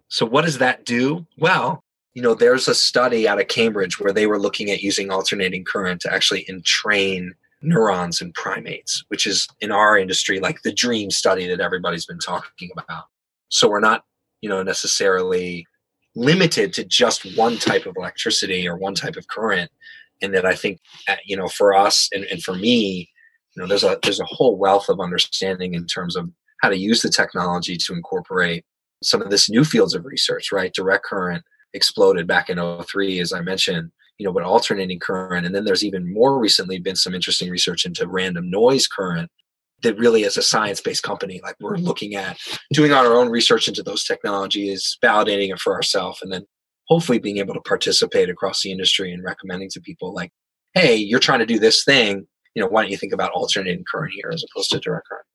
So, 0.09 0.27
what 0.27 0.45
does 0.45 0.59
that 0.59 0.85
do? 0.85 1.27
Well, 1.39 1.83
you 2.15 2.23
know, 2.23 2.35
there's 2.35 2.69
a 2.69 2.75
study 2.75 3.27
out 3.27 3.41
of 3.41 3.49
Cambridge 3.49 3.99
where 3.99 4.13
they 4.13 4.27
were 4.27 4.39
looking 4.39 4.71
at 4.71 4.83
using 4.83 5.11
alternating 5.11 5.65
current 5.65 6.01
to 6.03 6.13
actually 6.13 6.45
entrain 6.49 7.33
neurons 7.63 8.21
in 8.21 8.33
primates, 8.33 9.05
which 9.09 9.27
is 9.27 9.49
in 9.61 9.71
our 9.73 9.97
industry 9.97 10.41
like 10.41 10.63
the 10.63 10.73
dream 10.73 11.11
study 11.11 11.47
that 11.47 11.61
everybody's 11.61 12.07
been 12.07 12.19
talking 12.19 12.71
about. 12.77 13.05
So, 13.49 13.69
we're 13.69 13.81
not, 13.81 14.05
you 14.41 14.49
know, 14.49 14.63
necessarily 14.63 15.67
limited 16.15 16.75
to 16.75 16.85
just 16.85 17.37
one 17.37 17.57
type 17.57 17.87
of 17.87 17.97
electricity 17.97 18.69
or 18.69 18.77
one 18.77 18.95
type 18.95 19.17
of 19.17 19.27
current. 19.29 19.71
And 20.21 20.33
that 20.35 20.47
I 20.47 20.55
think, 20.55 20.79
uh, 21.09 21.17
you 21.25 21.37
know, 21.37 21.49
for 21.49 21.75
us 21.75 22.09
and, 22.13 22.23
and 22.25 22.41
for 22.41 22.55
me, 22.55 23.12
you 23.55 23.63
know, 23.63 23.69
there's 23.69 23.85
a 23.85 23.99
there's 24.03 24.21
a 24.21 24.25
whole 24.25 24.57
wealth 24.57 24.89
of 24.89 25.01
understanding 25.01 25.75
in 25.75 25.87
terms 25.87 26.17
of 26.17 26.31
how 26.63 26.69
to 26.69 26.79
use 26.79 27.03
the 27.03 27.11
technology 27.11 27.77
to 27.77 27.93
incorporate 27.93 28.65
some 29.03 29.21
of 29.21 29.31
this 29.31 29.51
new 29.51 29.65
fields 29.65 29.95
of 29.95 30.05
research, 30.05 30.53
right? 30.53 30.73
Direct 30.73 31.05
current 31.05 31.45
exploded 31.75 32.27
back 32.27 32.51
in 32.51 32.59
03, 32.85 33.21
as 33.21 33.33
I 33.33 33.41
mentioned, 33.41 33.91
you 34.19 34.27
know, 34.27 34.33
but 34.33 34.45
alternating 34.45 35.01
current. 35.01 35.47
And 35.47 35.55
then 35.55 35.65
there's 35.65 35.85
even 35.85 36.13
more 36.13 36.39
recently 36.39 36.79
been 36.79 36.97
some 36.97 37.15
interesting 37.15 37.51
research 37.51 37.85
into 37.85 38.07
random 38.07 38.51
noise 38.51 38.87
current 38.87 39.31
that 39.83 39.99
really 39.99 40.23
is 40.23 40.37
a 40.37 40.43
science-based 40.43 41.03
company. 41.03 41.41
Like 41.43 41.57
we're 41.61 41.77
looking 41.77 42.15
at 42.15 42.39
doing 42.73 42.93
our 42.93 43.17
own 43.17 43.31
research 43.31 43.67
into 43.67 43.83
those 43.83 44.05
technologies, 44.05 44.97
validating 45.03 45.51
it 45.51 45.59
for 45.59 45.75
ourselves, 45.75 46.21
and 46.23 46.33
then 46.33 46.45
hopefully 46.87 47.19
being 47.19 47.39
able 47.39 47.55
to 47.55 47.61
participate 47.61 48.29
across 48.29 48.63
the 48.63 48.71
industry 48.71 49.13
and 49.13 49.25
recommending 49.25 49.71
to 49.71 49.81
people 49.81 50.15
like, 50.15 50.31
hey, 50.75 50.95
you're 50.95 51.19
trying 51.19 51.41
to 51.41 51.47
do 51.47 51.59
this 51.59 51.85
thing, 51.85 52.27
you 52.55 52.63
know, 52.63 52.69
why 52.69 52.83
don't 52.83 52.91
you 52.91 52.97
think 52.97 53.13
about 53.13 53.33
alternating 53.33 53.85
current 53.91 54.13
here 54.15 54.31
as 54.33 54.45
opposed 54.45 54.71
to 54.71 54.81
direct 54.81 55.09
current? 55.09 55.27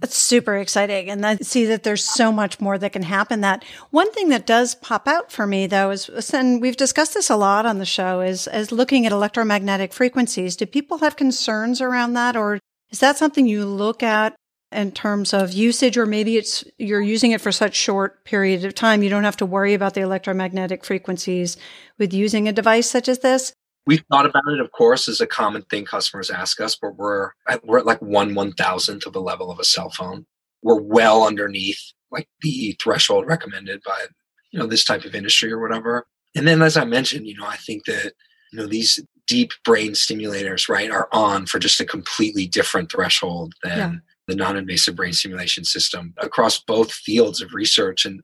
That's 0.00 0.16
super 0.16 0.56
exciting. 0.56 1.10
And 1.10 1.26
I 1.26 1.36
see 1.36 1.64
that 1.66 1.82
there's 1.82 2.04
so 2.04 2.30
much 2.30 2.60
more 2.60 2.78
that 2.78 2.92
can 2.92 3.02
happen. 3.02 3.40
That 3.40 3.64
one 3.90 4.12
thing 4.12 4.28
that 4.28 4.46
does 4.46 4.76
pop 4.76 5.08
out 5.08 5.32
for 5.32 5.44
me 5.44 5.66
though 5.66 5.90
is, 5.90 6.08
and 6.32 6.62
we've 6.62 6.76
discussed 6.76 7.14
this 7.14 7.30
a 7.30 7.36
lot 7.36 7.66
on 7.66 7.78
the 7.78 7.84
show 7.84 8.20
is, 8.20 8.46
is 8.46 8.70
looking 8.70 9.06
at 9.06 9.12
electromagnetic 9.12 9.92
frequencies. 9.92 10.54
Do 10.54 10.66
people 10.66 10.98
have 10.98 11.16
concerns 11.16 11.80
around 11.80 12.12
that? 12.12 12.36
Or 12.36 12.60
is 12.90 13.00
that 13.00 13.18
something 13.18 13.48
you 13.48 13.64
look 13.64 14.04
at 14.04 14.36
in 14.70 14.92
terms 14.92 15.32
of 15.32 15.52
usage, 15.52 15.96
or 15.96 16.06
maybe 16.06 16.36
it's, 16.36 16.62
you're 16.76 17.00
using 17.00 17.32
it 17.32 17.40
for 17.40 17.50
such 17.50 17.74
short 17.74 18.24
period 18.24 18.64
of 18.64 18.74
time. 18.74 19.02
You 19.02 19.08
don't 19.08 19.24
have 19.24 19.38
to 19.38 19.46
worry 19.46 19.74
about 19.74 19.94
the 19.94 20.02
electromagnetic 20.02 20.84
frequencies 20.84 21.56
with 21.98 22.12
using 22.12 22.46
a 22.46 22.52
device 22.52 22.88
such 22.88 23.08
as 23.08 23.20
this. 23.20 23.52
We've 23.86 24.04
thought 24.10 24.26
about 24.26 24.48
it, 24.48 24.60
of 24.60 24.70
course, 24.72 25.08
as 25.08 25.20
a 25.20 25.26
common 25.26 25.62
thing 25.62 25.84
customers 25.84 26.30
ask 26.30 26.60
us, 26.60 26.76
but 26.80 26.96
we're 26.96 27.30
at, 27.48 27.64
we're 27.64 27.78
at 27.78 27.86
like 27.86 28.02
one 28.02 28.34
one 28.34 28.52
thousandth 28.52 29.06
of 29.06 29.14
the 29.14 29.20
level 29.20 29.50
of 29.50 29.58
a 29.58 29.64
cell 29.64 29.90
phone. 29.90 30.26
We're 30.62 30.80
well 30.80 31.26
underneath 31.26 31.80
like 32.10 32.28
the 32.42 32.76
threshold 32.82 33.26
recommended 33.26 33.82
by 33.84 34.06
you 34.50 34.58
know 34.58 34.66
this 34.66 34.84
type 34.84 35.04
of 35.04 35.14
industry 35.14 35.52
or 35.52 35.60
whatever. 35.60 36.06
And 36.34 36.46
then, 36.46 36.62
as 36.62 36.76
I 36.76 36.84
mentioned, 36.84 37.26
you 37.26 37.36
know, 37.36 37.46
I 37.46 37.56
think 37.56 37.84
that 37.86 38.12
you 38.52 38.58
know 38.58 38.66
these 38.66 39.00
deep 39.26 39.52
brain 39.64 39.92
stimulators, 39.92 40.68
right, 40.68 40.90
are 40.90 41.08
on 41.12 41.46
for 41.46 41.58
just 41.58 41.80
a 41.80 41.84
completely 41.84 42.46
different 42.46 42.90
threshold 42.90 43.52
than 43.62 43.78
yeah. 43.78 43.92
the 44.26 44.34
non-invasive 44.34 44.96
brain 44.96 45.12
stimulation 45.12 45.64
system 45.64 46.14
across 46.18 46.58
both 46.58 46.92
fields 46.92 47.40
of 47.40 47.52
research 47.52 48.04
and 48.04 48.22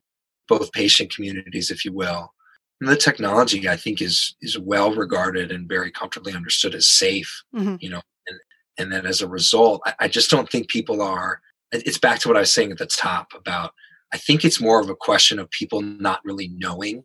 both 0.49 0.73
patient 0.73 1.15
communities, 1.15 1.71
if 1.71 1.85
you 1.85 1.93
will. 1.93 2.33
The 2.81 2.97
technology, 2.97 3.69
I 3.69 3.77
think, 3.77 4.03
is 4.03 4.35
is 4.43 4.59
well 4.59 4.95
regarded 4.95 5.51
and 5.53 5.69
very 5.69 5.91
comfortably 5.91 6.35
understood 6.35 6.75
as 6.75 6.89
safe. 6.89 7.43
Mm-hmm. 7.55 7.77
You 7.81 7.91
know, 7.91 8.03
and 8.27 8.41
and 8.79 8.93
then 8.93 9.07
as 9.07 9.23
a 9.23 9.29
result, 9.29 9.81
I, 9.87 9.95
I 10.01 10.09
just 10.09 10.31
don't 10.31 10.51
think 10.51 10.69
people 10.69 11.01
are. 11.01 11.41
It's 11.73 11.99
back 11.99 12.21
to 12.21 12.29
what 12.29 12.37
I 12.37 12.41
was 12.41 12.53
saying 12.53 12.73
at 12.73 12.79
the 12.79 12.87
top 12.87 13.29
about. 13.35 13.73
I 14.13 14.17
think 14.17 14.45
it's 14.45 14.61
more 14.61 14.81
of 14.81 14.89
a 14.89 14.95
question 14.95 15.39
of 15.39 15.51
people 15.51 15.81
not 15.81 16.21
really 16.25 16.49
knowing 16.57 17.05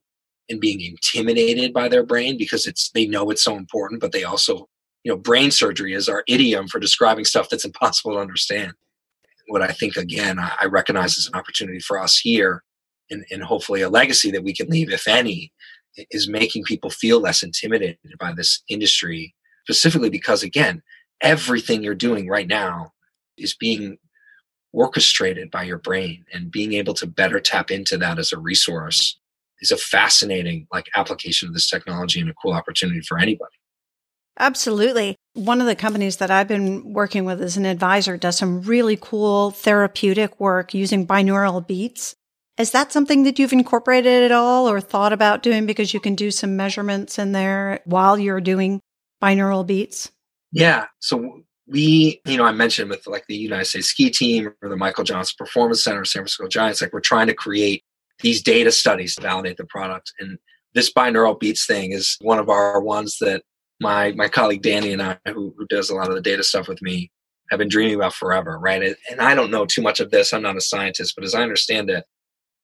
and 0.49 0.59
being 0.59 0.81
intimidated 0.81 1.73
by 1.73 1.87
their 1.87 2.03
brain 2.03 2.37
because 2.37 2.65
it's 2.65 2.89
they 2.91 3.05
know 3.05 3.29
it's 3.29 3.43
so 3.43 3.55
important, 3.55 4.01
but 4.01 4.11
they 4.11 4.23
also, 4.23 4.67
you 5.03 5.11
know, 5.11 5.17
brain 5.17 5.51
surgery 5.51 5.93
is 5.93 6.09
our 6.09 6.23
idiom 6.27 6.67
for 6.67 6.79
describing 6.79 7.25
stuff 7.25 7.49
that's 7.49 7.65
impossible 7.65 8.13
to 8.13 8.19
understand. 8.19 8.73
What 9.47 9.61
I 9.61 9.69
think 9.69 9.95
again, 9.95 10.39
I, 10.39 10.55
I 10.61 10.65
recognize 10.65 11.17
as 11.17 11.27
an 11.27 11.35
opportunity 11.35 11.79
for 11.79 11.99
us 11.99 12.17
here 12.17 12.63
and, 13.09 13.25
and 13.31 13.43
hopefully 13.43 13.81
a 13.81 13.89
legacy 13.89 14.31
that 14.31 14.43
we 14.43 14.53
can 14.53 14.67
leave, 14.69 14.91
if 14.91 15.07
any, 15.07 15.51
is 16.11 16.29
making 16.29 16.63
people 16.63 16.89
feel 16.89 17.19
less 17.19 17.43
intimidated 17.43 17.97
by 18.19 18.33
this 18.33 18.61
industry, 18.69 19.35
specifically 19.63 20.09
because, 20.09 20.43
again, 20.43 20.81
everything 21.21 21.83
you're 21.83 21.95
doing 21.95 22.27
right 22.27 22.47
now 22.47 22.91
is 23.37 23.55
being 23.55 23.97
orchestrated 24.71 25.49
by 25.49 25.63
your 25.63 25.79
brain 25.79 26.25
and 26.33 26.51
being 26.51 26.73
able 26.73 26.93
to 26.93 27.07
better 27.07 27.39
tap 27.39 27.71
into 27.71 27.97
that 27.97 28.19
as 28.19 28.31
a 28.31 28.37
resource 28.37 29.19
is 29.61 29.71
a 29.71 29.77
fascinating 29.77 30.67
like 30.71 30.85
application 30.95 31.47
of 31.47 31.53
this 31.53 31.69
technology 31.69 32.19
and 32.19 32.29
a 32.29 32.33
cool 32.41 32.53
opportunity 32.53 33.01
for 33.01 33.17
anybody. 33.17 33.51
Absolutely. 34.37 35.15
One 35.33 35.59
of 35.59 35.67
the 35.67 35.75
companies 35.75 36.17
that 36.17 36.31
i've 36.31 36.47
been 36.47 36.93
working 36.93 37.25
with 37.25 37.41
as 37.41 37.57
an 37.57 37.65
advisor 37.65 38.17
does 38.17 38.37
some 38.37 38.61
really 38.61 38.97
cool 38.99 39.51
therapeutic 39.51 40.39
work 40.39 40.73
using 40.73 41.05
binaural 41.05 41.65
beats 41.65 42.15
is 42.59 42.71
that 42.71 42.91
something 42.91 43.23
that 43.23 43.39
you've 43.39 43.53
incorporated 43.53 44.23
at 44.23 44.31
all 44.33 44.69
or 44.69 44.81
thought 44.81 45.13
about 45.13 45.41
doing 45.41 45.65
because 45.65 45.93
you 45.93 45.99
can 46.01 46.13
do 46.13 46.29
some 46.29 46.57
measurements 46.57 47.17
in 47.17 47.31
there 47.31 47.79
while 47.85 48.19
you're 48.19 48.41
doing 48.41 48.81
binaural 49.23 49.65
beats? 49.65 50.11
Yeah. 50.51 50.85
So 50.99 51.43
we, 51.67 52.21
you 52.25 52.35
know, 52.35 52.43
I 52.43 52.51
mentioned 52.51 52.89
with 52.89 53.07
like 53.07 53.25
the 53.27 53.35
United 53.35 53.65
States 53.65 53.87
ski 53.87 54.09
team 54.09 54.53
or 54.61 54.69
the 54.69 54.75
Michael 54.75 55.05
Johnson 55.05 55.35
Performance 55.37 55.83
Center, 55.83 56.03
San 56.03 56.21
Francisco 56.21 56.47
Giants, 56.49 56.81
like 56.81 56.91
we're 56.91 56.99
trying 56.99 57.27
to 57.27 57.33
create 57.33 57.83
these 58.19 58.43
data 58.43 58.71
studies 58.71 59.15
to 59.15 59.21
validate 59.21 59.55
the 59.55 59.65
product. 59.65 60.11
And 60.19 60.37
this 60.73 60.91
binaural 60.91 61.39
beats 61.39 61.65
thing 61.65 61.93
is 61.93 62.17
one 62.19 62.39
of 62.39 62.49
our 62.49 62.81
ones 62.81 63.17
that 63.21 63.43
my 63.79 64.11
my 64.11 64.27
colleague 64.27 64.61
Danny 64.61 64.91
and 64.91 65.01
I, 65.01 65.17
who, 65.27 65.53
who 65.57 65.65
does 65.67 65.89
a 65.89 65.95
lot 65.95 66.09
of 66.09 66.15
the 66.15 66.21
data 66.21 66.43
stuff 66.43 66.67
with 66.67 66.81
me, 66.81 67.09
have 67.49 67.59
been 67.59 67.69
dreaming 67.69 67.95
about 67.95 68.13
forever, 68.13 68.59
right? 68.59 68.95
And 69.09 69.21
I 69.21 69.33
don't 69.33 69.51
know 69.51 69.65
too 69.65 69.81
much 69.81 70.01
of 70.01 70.11
this. 70.11 70.33
I'm 70.33 70.41
not 70.41 70.57
a 70.57 70.61
scientist, 70.61 71.13
but 71.15 71.23
as 71.23 71.33
I 71.33 71.41
understand 71.41 71.89
it, 71.89 72.03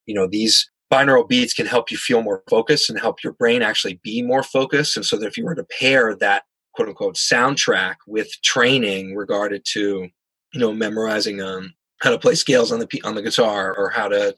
you 0.05 0.13
know, 0.13 0.27
these 0.27 0.69
binaural 0.91 1.27
beats 1.27 1.53
can 1.53 1.65
help 1.65 1.91
you 1.91 1.97
feel 1.97 2.21
more 2.21 2.43
focused 2.49 2.89
and 2.89 2.99
help 2.99 3.23
your 3.23 3.33
brain 3.33 3.61
actually 3.61 3.99
be 4.03 4.21
more 4.21 4.43
focused. 4.43 4.95
And 4.95 5.05
so 5.05 5.17
that 5.17 5.27
if 5.27 5.37
you 5.37 5.45
were 5.45 5.55
to 5.55 5.65
pair 5.79 6.15
that 6.15 6.43
quote 6.73 6.89
unquote 6.89 7.15
soundtrack 7.15 7.95
with 8.07 8.29
training 8.43 9.15
regarded 9.15 9.63
to, 9.73 10.07
you 10.53 10.59
know, 10.59 10.73
memorizing 10.73 11.41
um, 11.41 11.73
how 12.01 12.11
to 12.11 12.19
play 12.19 12.35
scales 12.35 12.71
on 12.71 12.79
the 12.79 13.01
on 13.03 13.15
the 13.15 13.21
guitar 13.21 13.75
or 13.75 13.89
how 13.89 14.07
to, 14.07 14.35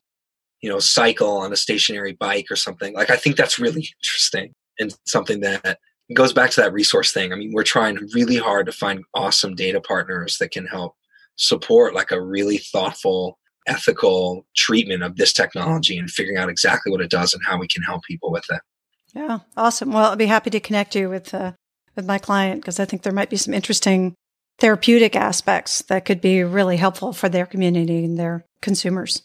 you 0.62 0.70
know, 0.70 0.80
cycle 0.80 1.38
on 1.38 1.52
a 1.52 1.58
stationary 1.58 2.14
bike 2.14 2.48
or 2.50 2.56
something. 2.56 2.94
Like 2.94 3.10
I 3.10 3.18
think 3.18 3.36
that's 3.36 3.60
really 3.60 3.90
interesting 4.00 4.54
and 4.80 4.96
something 5.06 5.42
that 5.42 5.80
goes 6.14 6.34
back 6.34 6.52
to 6.52 6.62
that 6.62 6.74
resource 6.74 7.12
thing. 7.12 7.34
I 7.34 7.36
mean, 7.36 7.52
we're 7.54 7.64
trying 7.64 7.98
really 8.14 8.38
hard 8.38 8.66
to 8.68 8.72
find 8.72 9.04
awesome 9.14 9.56
data 9.56 9.82
partners 9.82 10.38
that 10.38 10.52
can 10.52 10.66
help 10.66 10.96
support 11.36 11.94
like 11.94 12.12
a 12.12 12.22
really 12.22 12.58
thoughtful, 12.58 13.38
ethical 13.68 14.46
treatment 14.56 15.04
of 15.04 15.18
this 15.18 15.34
technology 15.34 15.98
and 15.98 16.10
figuring 16.10 16.38
out 16.38 16.50
exactly 16.50 16.92
what 16.92 17.02
it 17.02 17.10
does 17.10 17.34
and 17.34 17.44
how 17.46 17.60
we 17.60 17.68
can 17.68 17.84
help 17.84 18.04
people 18.04 18.32
with 18.32 18.46
it. 18.50 18.62
Yeah, 19.14 19.40
awesome. 19.56 19.92
Well, 19.92 20.10
I'll 20.10 20.16
be 20.16 20.26
happy 20.26 20.50
to 20.50 20.60
connect 20.60 20.96
you 20.96 21.10
with 21.10 21.34
uh, 21.34 21.54
with 21.96 22.06
my 22.06 22.18
client 22.18 22.62
because 22.62 22.80
I 22.80 22.86
think 22.86 23.02
there 23.02 23.14
might 23.14 23.30
be 23.30 23.38
some 23.38 23.54
interesting 23.54 24.16
therapeutic 24.60 25.16
aspects 25.16 25.82
that 25.84 26.06
could 26.06 26.22
be 26.22 26.44
really 26.44 26.78
helpful 26.78 27.14
for 27.14 27.30
their 27.30 27.46
community 27.46 28.04
and 28.04 28.18
their 28.18 28.46
consumers. 28.62 29.24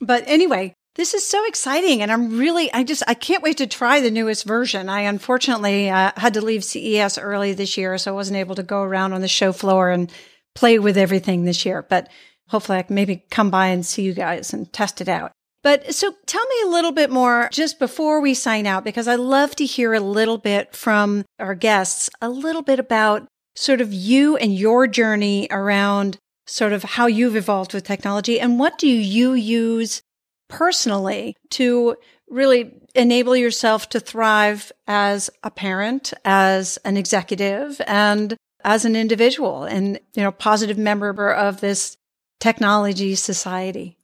But 0.00 0.24
anyway, 0.26 0.74
this 0.94 1.14
is 1.14 1.26
so 1.26 1.44
exciting. 1.46 2.02
And 2.02 2.10
I'm 2.10 2.38
really, 2.38 2.72
I 2.72 2.84
just, 2.84 3.02
I 3.06 3.14
can't 3.14 3.42
wait 3.42 3.58
to 3.58 3.66
try 3.66 4.00
the 4.00 4.10
newest 4.10 4.44
version. 4.44 4.88
I 4.88 5.02
unfortunately 5.02 5.90
uh, 5.90 6.12
had 6.16 6.34
to 6.34 6.40
leave 6.40 6.64
CES 6.64 7.18
early 7.18 7.52
this 7.52 7.76
year, 7.76 7.96
so 7.98 8.12
I 8.12 8.14
wasn't 8.14 8.38
able 8.38 8.54
to 8.56 8.62
go 8.62 8.82
around 8.82 9.12
on 9.12 9.20
the 9.20 9.28
show 9.28 9.52
floor 9.52 9.90
and 9.90 10.10
play 10.54 10.78
with 10.78 10.96
everything 10.96 11.44
this 11.44 11.64
year. 11.64 11.82
But 11.88 12.08
hopefully 12.50 12.78
I 12.78 12.82
can 12.82 12.94
maybe 12.94 13.24
come 13.30 13.50
by 13.50 13.68
and 13.68 13.84
see 13.84 14.02
you 14.02 14.12
guys 14.12 14.52
and 14.52 14.72
test 14.72 15.00
it 15.00 15.08
out. 15.08 15.32
But 15.62 15.94
so 15.94 16.14
tell 16.26 16.44
me 16.46 16.56
a 16.64 16.70
little 16.70 16.92
bit 16.92 17.10
more 17.10 17.48
just 17.52 17.78
before 17.78 18.20
we 18.20 18.34
sign 18.34 18.66
out, 18.66 18.84
because 18.84 19.06
I 19.06 19.16
love 19.16 19.54
to 19.56 19.66
hear 19.66 19.92
a 19.92 20.00
little 20.00 20.38
bit 20.38 20.74
from 20.74 21.24
our 21.38 21.54
guests, 21.54 22.08
a 22.20 22.30
little 22.30 22.62
bit 22.62 22.78
about 22.78 23.26
sort 23.56 23.80
of 23.80 23.92
you 23.92 24.36
and 24.36 24.54
your 24.54 24.86
journey 24.86 25.48
around 25.50 26.16
sort 26.46 26.72
of 26.72 26.82
how 26.82 27.06
you've 27.06 27.36
evolved 27.36 27.74
with 27.74 27.84
technology 27.84 28.40
and 28.40 28.58
what 28.58 28.78
do 28.78 28.88
you 28.88 29.34
use 29.34 30.00
personally 30.48 31.36
to 31.50 31.96
really 32.28 32.72
enable 32.94 33.36
yourself 33.36 33.88
to 33.90 34.00
thrive 34.00 34.72
as 34.86 35.30
a 35.42 35.50
parent, 35.50 36.12
as 36.24 36.78
an 36.78 36.96
executive, 36.96 37.80
and 37.86 38.36
as 38.64 38.84
an 38.84 38.96
individual 38.96 39.64
and, 39.64 40.00
you 40.14 40.22
know, 40.22 40.32
positive 40.32 40.78
member 40.78 41.30
of 41.30 41.60
this 41.60 41.96
technology 42.40 43.14
society. 43.14 43.96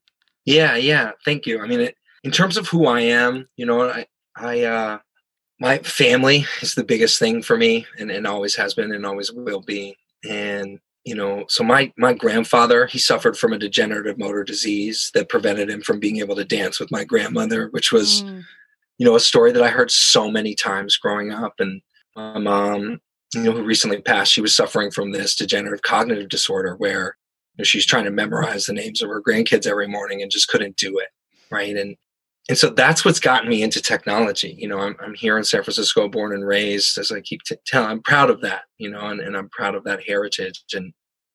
Yeah, 0.44 0.76
yeah. 0.76 1.12
Thank 1.24 1.46
you. 1.46 1.60
I 1.60 1.66
mean, 1.66 1.80
it, 1.80 1.96
in 2.22 2.30
terms 2.30 2.56
of 2.56 2.68
who 2.68 2.86
I 2.86 3.00
am, 3.00 3.48
you 3.56 3.66
know, 3.66 3.88
I, 3.88 4.06
I, 4.36 4.62
uh, 4.62 4.98
my 5.58 5.78
family 5.78 6.46
is 6.60 6.74
the 6.74 6.84
biggest 6.84 7.18
thing 7.18 7.42
for 7.42 7.56
me 7.56 7.86
and, 7.98 8.10
and 8.10 8.26
always 8.26 8.54
has 8.56 8.74
been 8.74 8.92
and 8.92 9.04
always 9.04 9.32
will 9.32 9.62
be. 9.62 9.96
And 10.28 10.78
you 11.06 11.14
know 11.14 11.44
so 11.48 11.64
my 11.64 11.90
my 11.96 12.12
grandfather 12.12 12.84
he 12.86 12.98
suffered 12.98 13.38
from 13.38 13.52
a 13.52 13.58
degenerative 13.58 14.18
motor 14.18 14.44
disease 14.44 15.10
that 15.14 15.30
prevented 15.30 15.70
him 15.70 15.80
from 15.80 16.00
being 16.00 16.18
able 16.18 16.34
to 16.34 16.44
dance 16.44 16.78
with 16.78 16.90
my 16.90 17.04
grandmother 17.04 17.68
which 17.68 17.92
was 17.92 18.24
mm. 18.24 18.42
you 18.98 19.06
know 19.06 19.14
a 19.14 19.20
story 19.20 19.52
that 19.52 19.62
i 19.62 19.68
heard 19.68 19.90
so 19.90 20.30
many 20.30 20.54
times 20.54 20.96
growing 20.96 21.32
up 21.32 21.54
and 21.60 21.80
my 22.16 22.38
mom 22.38 23.00
you 23.34 23.42
know 23.44 23.52
who 23.52 23.62
recently 23.62 24.02
passed 24.02 24.32
she 24.32 24.40
was 24.40 24.54
suffering 24.54 24.90
from 24.90 25.12
this 25.12 25.36
degenerative 25.36 25.82
cognitive 25.82 26.28
disorder 26.28 26.74
where 26.74 27.16
she's 27.64 27.86
trying 27.86 28.04
to 28.04 28.10
memorize 28.10 28.66
the 28.66 28.72
names 28.72 29.02
of 29.02 29.08
her 29.08 29.22
grandkids 29.22 29.66
every 29.66 29.88
morning 29.88 30.22
and 30.22 30.30
just 30.30 30.48
couldn't 30.48 30.76
do 30.76 30.98
it 30.98 31.08
right 31.50 31.76
and 31.76 31.96
and 32.48 32.56
so 32.56 32.70
that's 32.70 33.04
what's 33.04 33.18
gotten 33.18 33.48
me 33.48 33.62
into 33.62 33.82
technology. 33.82 34.54
You 34.56 34.68
know, 34.68 34.78
I'm, 34.78 34.96
I'm 35.00 35.14
here 35.14 35.36
in 35.36 35.44
San 35.44 35.64
Francisco, 35.64 36.08
born 36.08 36.32
and 36.32 36.46
raised, 36.46 36.96
as 36.96 37.10
I 37.10 37.20
keep 37.20 37.42
t- 37.42 37.56
telling, 37.66 37.90
I'm 37.90 38.02
proud 38.02 38.30
of 38.30 38.40
that, 38.42 38.62
you 38.78 38.88
know, 38.88 39.00
and, 39.00 39.20
and 39.20 39.36
I'm 39.36 39.48
proud 39.48 39.74
of 39.74 39.82
that 39.84 40.04
heritage. 40.06 40.62
And, 40.72 40.92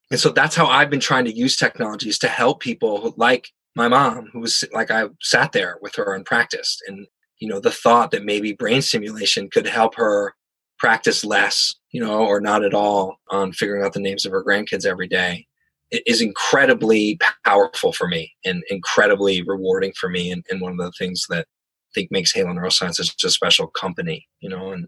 and 0.10 0.20
so 0.20 0.30
that's 0.30 0.56
how 0.56 0.68
I've 0.68 0.90
been 0.90 1.02
trying 1.02 1.26
to 1.26 1.36
use 1.36 1.58
technologies 1.58 2.18
to 2.20 2.28
help 2.30 2.62
people 2.62 3.14
like 3.18 3.50
my 3.76 3.90
mom, 3.90 4.30
who 4.32 4.40
was 4.40 4.64
like, 4.72 4.90
I 4.90 5.08
sat 5.22 5.52
there 5.52 5.78
with 5.82 5.96
her 5.96 6.14
and 6.14 6.26
practiced. 6.26 6.82
And, 6.88 7.08
you 7.40 7.48
know, 7.50 7.60
the 7.60 7.72
thought 7.72 8.12
that 8.12 8.24
maybe 8.24 8.54
brain 8.54 8.82
stimulation 8.82 9.50
could 9.50 9.68
help 9.68 9.96
her 9.96 10.34
practice 10.80 11.26
less, 11.26 11.76
you 11.92 12.02
know, 12.02 12.26
or 12.26 12.40
not 12.40 12.64
at 12.64 12.74
all 12.74 13.18
on 13.30 13.52
figuring 13.52 13.84
out 13.84 13.94
the 13.94 14.00
names 14.00 14.26
of 14.26 14.32
her 14.32 14.44
grandkids 14.44 14.86
every 14.86 15.08
day 15.08 15.46
is 15.92 16.22
incredibly 16.22 17.20
powerful 17.46 17.92
for 17.92 18.08
me 18.08 18.34
and 18.46 18.64
incredibly 18.70 19.42
rewarding 19.42 19.94
for 20.00 20.10
me 20.10 20.32
and, 20.32 20.46
and 20.50 20.62
one 20.62 20.72
of 20.72 20.78
the 20.78 20.92
things 20.98 21.26
that 21.30 21.46
I 21.48 21.92
think 21.94 22.12
makes 22.12 22.34
Halo 22.34 22.52
Neuroscience 22.52 22.96
such 22.96 23.24
a 23.24 23.30
special 23.30 23.68
company, 23.68 24.28
you 24.40 24.50
know, 24.50 24.72
and 24.72 24.88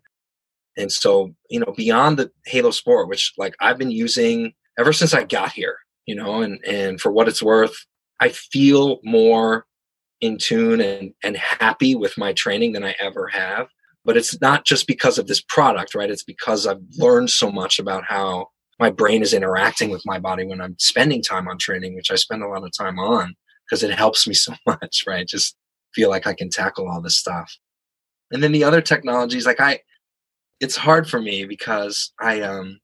and 0.76 0.92
so, 0.92 1.36
you 1.50 1.60
know, 1.60 1.74
beyond 1.78 2.18
the 2.18 2.32
Halo 2.48 2.72
Sport, 2.72 3.08
which 3.08 3.34
like 3.38 3.56
I've 3.60 3.78
been 3.78 3.92
using 3.92 4.54
ever 4.80 4.92
since 4.94 5.14
I 5.14 5.24
got 5.24 5.52
here, 5.52 5.78
you 6.06 6.16
know, 6.16 6.42
and 6.42 6.60
and 6.66 7.00
for 7.00 7.12
what 7.12 7.28
it's 7.28 7.44
worth, 7.44 7.76
I 8.22 8.30
feel 8.30 9.00
more 9.04 9.66
in 10.22 10.38
tune 10.38 10.80
and, 10.80 11.14
and 11.24 11.36
happy 11.36 11.96
with 11.96 12.18
my 12.18 12.32
training 12.34 12.72
than 12.72 12.84
I 12.84 12.96
ever 13.00 13.28
have. 13.28 13.68
But 14.06 14.18
it's 14.18 14.40
not 14.42 14.66
just 14.66 14.88
because 14.88 15.18
of 15.18 15.28
this 15.28 15.42
product, 15.42 15.96
right? 15.96 16.10
It's 16.10 16.24
because 16.24 16.66
I've 16.66 16.82
learned 16.98 17.30
so 17.30 17.52
much 17.52 17.80
about 17.80 18.04
how 18.06 18.48
my 18.80 18.90
brain 18.90 19.22
is 19.22 19.34
interacting 19.34 19.90
with 19.90 20.02
my 20.06 20.20
body 20.20 20.46
when 20.46 20.62
I'm 20.62 20.76
spending 20.80 21.22
time 21.22 21.48
on 21.48 21.58
training, 21.58 21.96
which 21.96 22.12
I 22.12 22.16
spend 22.16 22.44
a 22.44 22.48
lot 22.48 22.64
of 22.64 22.72
time 22.78 23.00
on 23.00 23.36
because 23.66 23.84
it 23.84 23.94
helps 23.94 24.28
me 24.28 24.34
so 24.34 24.54
much, 24.66 25.04
right? 25.08 25.28
Just 25.28 25.56
feel 25.94 26.10
like 26.10 26.28
I 26.28 26.34
can 26.34 26.50
tackle 26.50 26.90
all 26.90 27.02
this 27.02 27.18
stuff. 27.18 27.56
And 28.32 28.42
then 28.42 28.52
the 28.52 28.64
other 28.64 28.82
technologies, 28.82 29.46
like 29.46 29.60
I, 29.60 29.80
it's 30.60 30.76
hard 30.76 31.08
for 31.08 31.22
me 31.22 31.46
because 31.46 32.12
I, 32.20 32.42
um, 32.42 32.80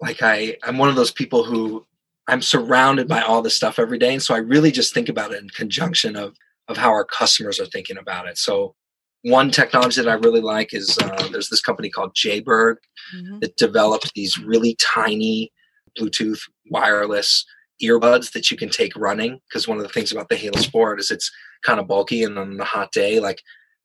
like 0.00 0.22
I, 0.22 0.56
I'm 0.62 0.78
one 0.78 0.88
of 0.88 0.96
those 0.96 1.12
people 1.12 1.44
who 1.44 1.86
I'm 2.28 2.42
surrounded 2.42 3.08
by 3.08 3.22
all 3.22 3.42
this 3.42 3.54
stuff 3.54 3.78
every 3.78 3.98
day. 3.98 4.12
And 4.12 4.22
so 4.22 4.34
I 4.34 4.38
really 4.38 4.70
just 4.70 4.92
think 4.92 5.08
about 5.08 5.32
it 5.32 5.42
in 5.42 5.48
conjunction 5.50 6.16
of, 6.16 6.36
of 6.68 6.76
how 6.76 6.90
our 6.90 7.04
customers 7.04 7.58
are 7.58 7.66
thinking 7.66 7.98
about 7.98 8.28
it. 8.28 8.36
So 8.38 8.74
one 9.22 9.50
technology 9.50 10.00
that 10.00 10.10
I 10.10 10.14
really 10.14 10.40
like 10.40 10.72
is 10.72 10.96
uh, 10.98 11.28
there's 11.30 11.48
this 11.48 11.60
company 11.60 11.90
called 11.90 12.14
Jaybird 12.14 12.78
mm-hmm. 13.14 13.40
that 13.40 13.56
developed 13.56 14.12
these 14.14 14.38
really 14.38 14.76
tiny 14.80 15.52
Bluetooth 15.98 16.40
wireless 16.70 17.44
earbuds 17.82 18.32
that 18.32 18.50
you 18.50 18.56
can 18.56 18.70
take 18.70 18.94
running. 18.96 19.40
Because 19.48 19.68
one 19.68 19.78
of 19.78 19.82
the 19.82 19.90
things 19.90 20.12
about 20.12 20.28
the 20.28 20.36
Halo 20.36 20.58
Sport 20.60 21.00
is 21.00 21.10
it's 21.10 21.30
kind 21.64 21.80
of 21.80 21.88
bulky, 21.88 22.22
and 22.22 22.38
on 22.38 22.56
the 22.56 22.64
hot 22.64 22.92
day, 22.92 23.20
like 23.20 23.42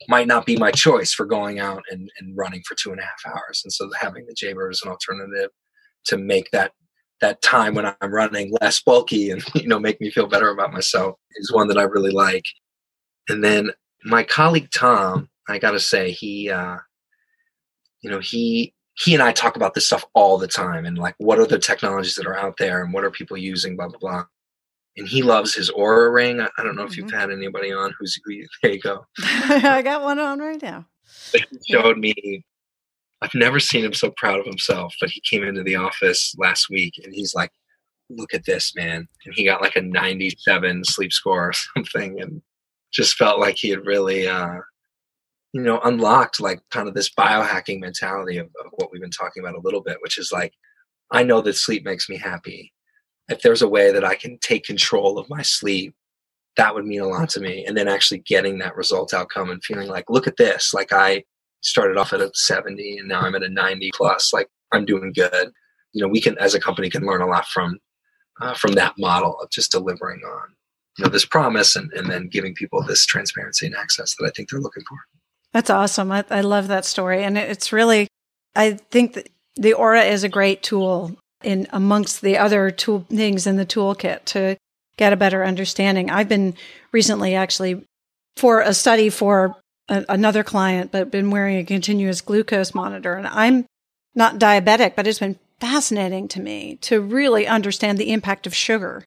might 0.07 0.27
not 0.27 0.45
be 0.45 0.57
my 0.57 0.71
choice 0.71 1.13
for 1.13 1.25
going 1.25 1.59
out 1.59 1.81
and, 1.89 2.09
and 2.19 2.37
running 2.37 2.61
for 2.67 2.75
two 2.75 2.91
and 2.91 2.99
a 2.99 3.03
half 3.03 3.33
hours. 3.33 3.61
And 3.63 3.71
so 3.71 3.89
having 3.99 4.25
the 4.25 4.33
Jaybird 4.33 4.71
as 4.73 4.81
an 4.83 4.89
alternative 4.89 5.49
to 6.07 6.17
make 6.17 6.51
that 6.51 6.71
that 7.21 7.41
time 7.41 7.75
when 7.75 7.85
I'm 7.85 8.13
running 8.13 8.53
less 8.61 8.81
bulky 8.81 9.29
and 9.31 9.43
you 9.55 9.67
know 9.67 9.79
make 9.79 9.99
me 9.99 10.11
feel 10.11 10.27
better 10.27 10.49
about 10.49 10.73
myself 10.73 11.15
is 11.37 11.51
one 11.51 11.67
that 11.67 11.77
I 11.77 11.83
really 11.83 12.11
like. 12.11 12.45
And 13.27 13.43
then 13.43 13.71
my 14.05 14.23
colleague 14.23 14.69
Tom, 14.71 15.29
I 15.49 15.57
got 15.57 15.71
to 15.71 15.79
say, 15.79 16.11
he, 16.11 16.49
uh, 16.49 16.77
you 18.01 18.09
know, 18.09 18.19
he 18.19 18.73
he 18.97 19.13
and 19.13 19.21
I 19.21 19.33
talk 19.33 19.57
about 19.57 19.73
this 19.73 19.87
stuff 19.87 20.05
all 20.13 20.37
the 20.37 20.47
time, 20.47 20.85
and 20.85 20.97
like, 20.97 21.15
what 21.17 21.39
are 21.39 21.45
the 21.45 21.59
technologies 21.59 22.15
that 22.15 22.27
are 22.27 22.37
out 22.37 22.55
there, 22.57 22.81
and 22.81 22.93
what 22.93 23.03
are 23.03 23.11
people 23.11 23.35
using, 23.35 23.75
blah 23.75 23.89
blah 23.89 23.99
blah. 23.99 24.23
And 24.97 25.07
he 25.07 25.23
loves 25.23 25.53
his 25.53 25.69
Oura 25.71 26.13
ring. 26.13 26.39
I, 26.39 26.47
I 26.57 26.63
don't 26.63 26.77
know 26.77 26.83
if 26.83 26.91
mm-hmm. 26.91 27.01
you've 27.01 27.11
had 27.11 27.29
anybody 27.29 27.73
on 27.73 27.93
who's 27.99 28.17
who. 28.23 28.31
You, 28.31 28.47
there 28.63 28.71
you 28.71 28.79
go. 28.79 29.05
I 29.21 29.81
got 29.81 30.03
one 30.03 30.19
on 30.19 30.39
right 30.39 30.61
now. 30.61 30.85
He 31.33 31.43
showed 31.67 31.97
me. 31.97 32.45
I've 33.21 33.33
never 33.33 33.59
seen 33.59 33.83
him 33.83 33.93
so 33.93 34.11
proud 34.15 34.39
of 34.39 34.45
himself, 34.45 34.93
but 35.01 35.09
he 35.09 35.21
came 35.21 35.43
into 35.43 35.63
the 35.63 35.75
office 35.75 36.35
last 36.37 36.69
week 36.69 36.93
and 37.03 37.13
he's 37.13 37.33
like, 37.33 37.51
"Look 38.09 38.33
at 38.33 38.45
this, 38.45 38.73
man!" 38.75 39.07
And 39.25 39.33
he 39.33 39.45
got 39.45 39.61
like 39.61 39.75
a 39.75 39.81
97 39.81 40.85
sleep 40.85 41.11
score 41.11 41.49
or 41.49 41.53
something, 41.75 42.21
and 42.21 42.41
just 42.95 43.15
felt 43.15 43.39
like 43.39 43.57
he 43.57 43.69
had 43.69 43.85
really 43.85 44.27
uh, 44.27 44.59
you 45.53 45.61
know 45.61 45.79
unlocked 45.83 46.39
like 46.39 46.61
kind 46.71 46.87
of 46.87 46.93
this 46.93 47.09
biohacking 47.09 47.79
mentality 47.79 48.37
of, 48.37 48.47
of, 48.63 48.71
what 48.75 48.89
we've 48.91 49.01
been 49.01 49.11
talking 49.11 49.43
about 49.43 49.55
a 49.55 49.61
little 49.61 49.81
bit 49.81 49.97
which 50.01 50.17
is 50.17 50.31
like 50.31 50.53
i 51.11 51.21
know 51.21 51.41
that 51.41 51.53
sleep 51.53 51.83
makes 51.85 52.09
me 52.09 52.17
happy. 52.17 52.71
If 53.27 53.41
there's 53.41 53.61
a 53.61 53.67
way 53.67 53.91
that 53.91 54.05
i 54.05 54.15
can 54.15 54.37
take 54.39 54.63
control 54.63 55.17
of 55.17 55.29
my 55.29 55.41
sleep 55.41 55.93
that 56.57 56.73
would 56.73 56.85
mean 56.85 57.01
a 57.01 57.07
lot 57.07 57.27
to 57.27 57.41
me. 57.41 57.65
And 57.65 57.75
then 57.75 57.89
actually 57.89 58.19
getting 58.19 58.59
that 58.59 58.77
result 58.77 59.13
outcome 59.13 59.49
and 59.49 59.61
feeling 59.61 59.89
like 59.89 60.09
look 60.09 60.27
at 60.27 60.37
this 60.37 60.73
like 60.73 60.93
i 60.93 61.23
started 61.61 61.97
off 61.97 62.13
at 62.13 62.21
a 62.21 62.31
70 62.33 62.97
and 62.99 63.07
now 63.09 63.21
i'm 63.21 63.35
at 63.35 63.43
a 63.43 63.49
90 63.49 63.91
plus 63.95 64.33
like 64.33 64.47
i'm 64.71 64.85
doing 64.85 65.11
good. 65.13 65.51
You 65.93 66.01
know 66.01 66.07
we 66.07 66.21
can 66.21 66.37
as 66.37 66.53
a 66.53 66.59
company 66.59 66.89
can 66.89 67.05
learn 67.05 67.21
a 67.21 67.27
lot 67.27 67.47
from 67.47 67.79
uh, 68.41 68.53
from 68.53 68.73
that 68.73 68.93
model 68.97 69.39
of 69.41 69.49
just 69.49 69.71
delivering 69.71 70.21
on 70.21 70.55
you 70.97 71.05
know 71.05 71.11
this 71.11 71.25
promise 71.25 71.75
and, 71.75 71.91
and 71.93 72.09
then 72.09 72.27
giving 72.27 72.53
people 72.53 72.81
this 72.83 73.05
transparency 73.05 73.65
and 73.65 73.75
access 73.75 74.15
that 74.15 74.25
I 74.25 74.29
think 74.29 74.49
they're 74.49 74.59
looking 74.59 74.83
for. 74.87 74.97
That's 75.51 75.69
awesome. 75.69 76.11
I, 76.11 76.25
I 76.29 76.41
love 76.41 76.67
that 76.67 76.85
story. 76.85 77.23
And 77.23 77.37
it's 77.37 77.71
really, 77.71 78.07
I 78.55 78.73
think 78.73 79.13
that 79.13 79.29
the 79.55 79.73
Oura 79.73 80.09
is 80.09 80.23
a 80.23 80.29
great 80.29 80.63
tool 80.63 81.15
in 81.43 81.67
amongst 81.71 82.21
the 82.21 82.37
other 82.37 82.71
tool 82.71 83.05
things 83.09 83.47
in 83.47 83.55
the 83.55 83.65
toolkit 83.65 84.25
to 84.25 84.57
get 84.97 85.13
a 85.13 85.17
better 85.17 85.43
understanding. 85.43 86.09
I've 86.09 86.29
been 86.29 86.55
recently 86.91 87.35
actually 87.35 87.85
for 88.35 88.61
a 88.61 88.73
study 88.73 89.09
for 89.09 89.55
a, 89.89 90.03
another 90.09 90.43
client, 90.43 90.91
but 90.91 91.11
been 91.11 91.29
wearing 91.29 91.57
a 91.57 91.63
continuous 91.63 92.21
glucose 92.21 92.73
monitor 92.73 93.13
and 93.13 93.27
I'm 93.27 93.65
not 94.13 94.39
diabetic, 94.39 94.95
but 94.95 95.07
it's 95.07 95.19
been 95.19 95.39
fascinating 95.59 96.27
to 96.29 96.41
me 96.41 96.77
to 96.81 97.01
really 97.01 97.47
understand 97.47 97.97
the 97.97 98.11
impact 98.11 98.47
of 98.47 98.53
sugar 98.53 99.03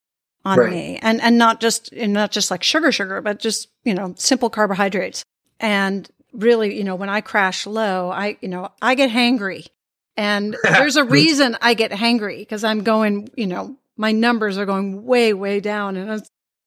on 0.48 0.58
right. 0.58 0.70
me 0.70 0.98
and, 1.02 1.20
and 1.20 1.38
not 1.38 1.61
just, 1.61 1.92
and 1.92 2.12
not 2.12 2.30
just 2.30 2.50
like 2.50 2.62
sugar, 2.62 2.92
sugar, 2.92 3.20
but 3.20 3.38
just, 3.38 3.68
you 3.84 3.94
know, 3.94 4.14
simple 4.16 4.50
carbohydrates. 4.50 5.24
And 5.61 6.08
really, 6.32 6.76
you 6.76 6.84
know, 6.84 6.94
when 6.94 7.08
I 7.08 7.20
crash 7.20 7.66
low, 7.66 8.11
I, 8.11 8.37
you 8.40 8.48
know, 8.48 8.70
I 8.80 8.94
get 8.94 9.11
hangry 9.11 9.68
and 10.16 10.56
there's 10.62 10.96
a 10.96 11.04
reason 11.04 11.56
I 11.62 11.74
get 11.74 11.92
hangry 11.92 12.38
because 12.38 12.64
I'm 12.64 12.82
going, 12.82 13.30
you 13.37 13.46
know, 13.46 13.76
my 13.96 14.12
numbers 14.12 14.58
are 14.58 14.66
going 14.66 15.04
way, 15.04 15.32
way 15.32 15.61
down. 15.61 15.96
And 15.96 16.22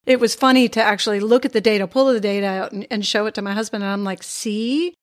it 0.06 0.20
was 0.20 0.36
funny 0.36 0.68
to 0.70 0.82
actually 0.82 1.20
look 1.20 1.46
at 1.46 1.54
the 1.54 1.62
data, 1.62 1.88
pull 1.88 2.12
the 2.14 2.20
data 2.20 2.48
out 2.48 2.72
and, 2.72 2.88
and 2.90 3.06
show 3.06 3.26
it 3.26 3.36
to 3.36 3.42
my 3.42 3.54
husband. 3.54 3.84
And 3.84 3.92
I'm 3.92 4.04
like, 4.04 4.24
see, 4.24 4.96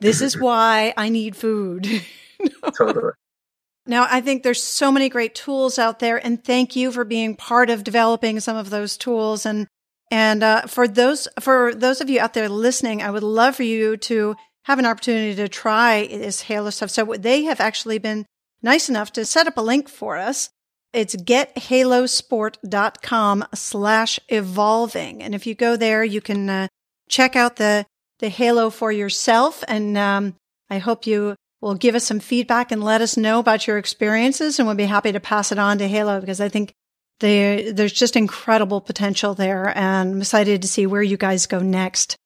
this 0.00 0.20
is 0.20 0.36
why 0.40 0.94
I 0.96 1.08
need 1.08 1.36
food. 1.36 2.02
totally. 2.78 3.12
Now, 3.86 4.06
I 4.10 4.20
think 4.20 4.42
there's 4.42 4.62
so 4.62 4.90
many 4.90 5.08
great 5.08 5.34
tools 5.34 5.78
out 5.78 6.00
there, 6.00 6.24
and 6.24 6.42
thank 6.42 6.74
you 6.74 6.90
for 6.90 7.04
being 7.04 7.36
part 7.36 7.70
of 7.70 7.84
developing 7.84 8.40
some 8.40 8.56
of 8.56 8.70
those 8.70 8.96
tools. 8.96 9.46
And 9.46 9.68
and 10.10 10.42
uh, 10.42 10.62
for 10.62 10.88
those 10.88 11.28
for 11.40 11.72
those 11.74 12.00
of 12.00 12.10
you 12.10 12.20
out 12.20 12.34
there 12.34 12.48
listening, 12.48 13.00
I 13.02 13.10
would 13.10 13.22
love 13.22 13.54
for 13.56 13.62
you 13.62 13.96
to 13.96 14.34
have 14.64 14.80
an 14.80 14.86
opportunity 14.86 15.36
to 15.36 15.48
try 15.48 16.06
this 16.06 16.42
Halo 16.42 16.70
stuff. 16.70 16.90
So 16.90 17.14
they 17.16 17.44
have 17.44 17.60
actually 17.60 17.98
been 17.98 18.26
nice 18.62 18.88
enough 18.88 19.12
to 19.12 19.24
set 19.24 19.46
up 19.46 19.56
a 19.56 19.62
link 19.62 19.88
for 19.88 20.16
us. 20.16 20.50
It's 20.92 21.14
gethalosport.com 21.14 23.44
slash 23.54 24.18
evolving. 24.28 25.22
And 25.22 25.32
if 25.34 25.46
you 25.46 25.54
go 25.54 25.76
there, 25.76 26.02
you 26.02 26.20
can 26.20 26.50
uh, 26.50 26.66
check 27.08 27.36
out 27.36 27.54
the, 27.56 27.86
the 28.18 28.28
Halo 28.28 28.70
for 28.70 28.90
yourself. 28.90 29.62
And 29.68 29.96
um, 29.96 30.34
I 30.68 30.78
hope 30.78 31.06
you 31.06 31.36
will 31.60 31.74
give 31.74 31.94
us 31.94 32.04
some 32.04 32.20
feedback 32.20 32.70
and 32.70 32.84
let 32.84 33.00
us 33.00 33.16
know 33.16 33.38
about 33.38 33.66
your 33.66 33.78
experiences. 33.78 34.58
And 34.58 34.66
we'll 34.66 34.76
be 34.76 34.84
happy 34.84 35.12
to 35.12 35.20
pass 35.20 35.52
it 35.52 35.58
on 35.58 35.78
to 35.78 35.88
Halo 35.88 36.20
because 36.20 36.40
I 36.40 36.48
think 36.48 36.74
there's 37.20 37.92
just 37.92 38.16
incredible 38.16 38.80
potential 38.80 39.34
there. 39.34 39.76
And 39.76 40.12
I'm 40.12 40.20
excited 40.20 40.62
to 40.62 40.68
see 40.68 40.86
where 40.86 41.02
you 41.02 41.16
guys 41.16 41.46
go 41.46 41.60
next. 41.60 42.16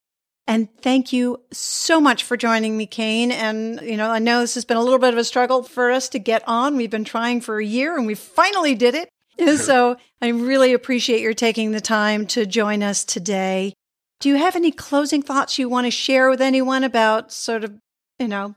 And 0.46 0.68
thank 0.80 1.12
you 1.12 1.42
so 1.52 2.00
much 2.00 2.24
for 2.24 2.36
joining 2.36 2.76
me, 2.76 2.86
Kane. 2.86 3.30
And, 3.30 3.80
you 3.82 3.96
know, 3.96 4.10
I 4.10 4.18
know 4.18 4.40
this 4.40 4.54
has 4.56 4.64
been 4.64 4.76
a 4.76 4.82
little 4.82 4.98
bit 4.98 5.14
of 5.14 5.18
a 5.18 5.24
struggle 5.24 5.62
for 5.62 5.92
us 5.92 6.08
to 6.08 6.18
get 6.18 6.42
on. 6.48 6.76
We've 6.76 6.90
been 6.90 7.04
trying 7.04 7.40
for 7.40 7.60
a 7.60 7.64
year 7.64 7.96
and 7.96 8.06
we 8.06 8.16
finally 8.16 8.74
did 8.74 8.96
it. 8.96 9.10
so 9.58 9.96
I 10.20 10.28
really 10.28 10.72
appreciate 10.72 11.20
your 11.20 11.34
taking 11.34 11.70
the 11.70 11.80
time 11.80 12.26
to 12.28 12.46
join 12.46 12.82
us 12.82 13.04
today. 13.04 13.74
Do 14.18 14.28
you 14.28 14.36
have 14.36 14.56
any 14.56 14.72
closing 14.72 15.22
thoughts 15.22 15.58
you 15.58 15.68
want 15.68 15.86
to 15.86 15.90
share 15.90 16.28
with 16.28 16.40
anyone 16.40 16.82
about 16.82 17.32
sort 17.32 17.62
of, 17.62 17.78
you 18.18 18.28
know, 18.28 18.54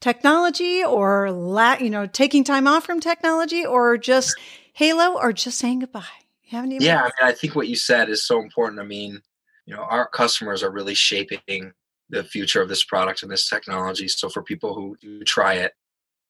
technology 0.00 0.84
or 0.84 1.30
la- 1.30 1.78
you 1.78 1.90
know, 1.90 2.06
taking 2.06 2.44
time 2.44 2.66
off 2.66 2.84
from 2.84 3.00
technology 3.00 3.64
or 3.64 3.98
just 3.98 4.38
Halo 4.72 5.18
or 5.18 5.32
just 5.32 5.58
saying 5.58 5.80
goodbye? 5.80 6.04
You 6.44 6.56
have 6.56 6.64
any 6.64 6.78
yeah, 6.78 7.00
I 7.00 7.04
mean, 7.04 7.12
I 7.22 7.32
think 7.32 7.54
what 7.54 7.68
you 7.68 7.76
said 7.76 8.08
is 8.08 8.26
so 8.26 8.40
important. 8.40 8.80
I 8.80 8.84
mean, 8.84 9.20
you 9.68 9.76
know 9.76 9.82
our 9.82 10.08
customers 10.08 10.62
are 10.62 10.70
really 10.70 10.94
shaping 10.94 11.72
the 12.08 12.24
future 12.24 12.62
of 12.62 12.70
this 12.70 12.84
product 12.84 13.22
and 13.22 13.30
this 13.30 13.48
technology 13.48 14.08
so 14.08 14.30
for 14.30 14.42
people 14.42 14.74
who 14.74 14.96
do 15.00 15.22
try 15.24 15.54
it 15.54 15.72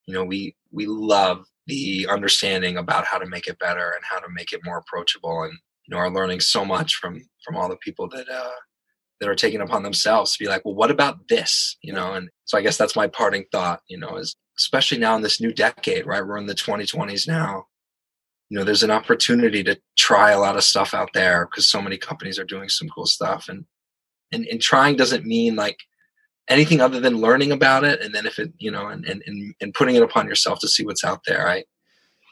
you 0.07 0.13
know 0.13 0.25
we 0.25 0.57
we 0.73 0.87
love 0.87 1.47
the 1.69 2.07
understanding 2.11 2.77
about 2.77 3.05
how 3.07 3.17
to 3.17 3.27
make 3.27 3.47
it 3.47 3.59
better 3.61 3.93
and 3.95 4.05
how 4.05 4.19
to 4.19 4.27
make 4.35 4.53
it 4.53 4.61
more 4.65 4.79
approachable 4.79 5.45
and 5.45 5.53
you 5.87 5.95
know 5.95 5.99
are 5.99 6.11
learning 6.11 6.41
so 6.41 6.65
much 6.65 6.97
from 6.97 7.23
from 7.45 7.57
all 7.57 7.69
the 7.69 7.77
people 7.77 8.09
that 8.09 8.29
uh 8.29 8.51
that 9.21 9.29
are 9.29 9.35
taking 9.35 9.61
upon 9.61 9.83
themselves 9.83 10.33
to 10.33 10.43
be 10.43 10.49
like 10.49 10.65
well 10.65 10.75
what 10.75 10.91
about 10.91 11.29
this? 11.29 11.77
You 11.83 11.93
know 11.93 12.13
and 12.15 12.29
so 12.45 12.59
i 12.59 12.63
guess 12.63 12.77
that's 12.77 12.97
my 12.97 13.07
parting 13.07 13.45
thought 13.53 13.81
you 13.89 13.99
know 13.99 14.17
is 14.17 14.37
especially 14.59 14.99
now 14.99 15.15
in 15.15 15.23
this 15.23 15.41
new 15.41 15.53
decade 15.53 16.07
right? 16.07 16.27
We're 16.27 16.39
in 16.39 16.47
the 16.47 16.55
2020s 16.55 17.29
now. 17.29 17.67
You 18.51 18.59
know 18.59 18.65
there's 18.65 18.83
an 18.83 18.91
opportunity 18.91 19.63
to 19.65 19.79
try 19.97 20.31
a 20.31 20.41
lot 20.41 20.57
of 20.57 20.65
stuff 20.65 20.95
out 20.95 21.11
there 21.15 21.47
because 21.47 21.69
so 21.69 21.83
many 21.83 21.99
companies 21.99 22.39
are 22.39 22.45
doing 22.45 22.69
some 22.69 22.89
cool 22.89 23.07
stuff. 23.07 23.49
And 23.49 23.65
and, 24.33 24.47
and 24.47 24.61
trying 24.61 24.97
doesn't 24.97 25.25
mean 25.25 25.57
like 25.57 25.79
anything 26.49 26.81
other 26.81 27.01
than 27.01 27.21
learning 27.21 27.53
about 27.53 27.85
it 27.85 28.01
and 28.01 28.15
then 28.15 28.27
if 28.27 28.39
it 28.39 28.53
you 28.59 28.71
know 28.71 28.87
and, 28.87 29.05
and 29.05 29.23
and 29.27 29.55
and 29.61 29.75
putting 29.75 29.97
it 29.97 30.03
upon 30.03 30.27
yourself 30.27 30.59
to 30.59 30.69
see 30.69 30.85
what's 30.85 31.05
out 31.05 31.21
there 31.27 31.47
i 31.49 31.63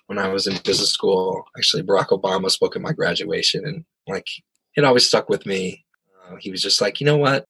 when 0.06 0.18
i 0.18 0.28
was 0.28 0.46
in 0.46 0.56
business 0.64 0.90
school 0.90 1.44
actually 1.56 1.82
barack 1.82 2.08
obama 2.08 2.50
spoke 2.50 2.74
at 2.76 2.82
my 2.82 2.92
graduation 2.92 3.66
and 3.66 3.84
like 4.08 4.26
it 4.76 4.84
always 4.84 5.06
stuck 5.06 5.28
with 5.28 5.46
me 5.46 5.84
Uh, 6.28 6.36
he 6.40 6.50
was 6.50 6.62
just 6.62 6.80
like 6.80 7.00
you 7.00 7.06
know 7.06 7.16
what? 7.16 7.44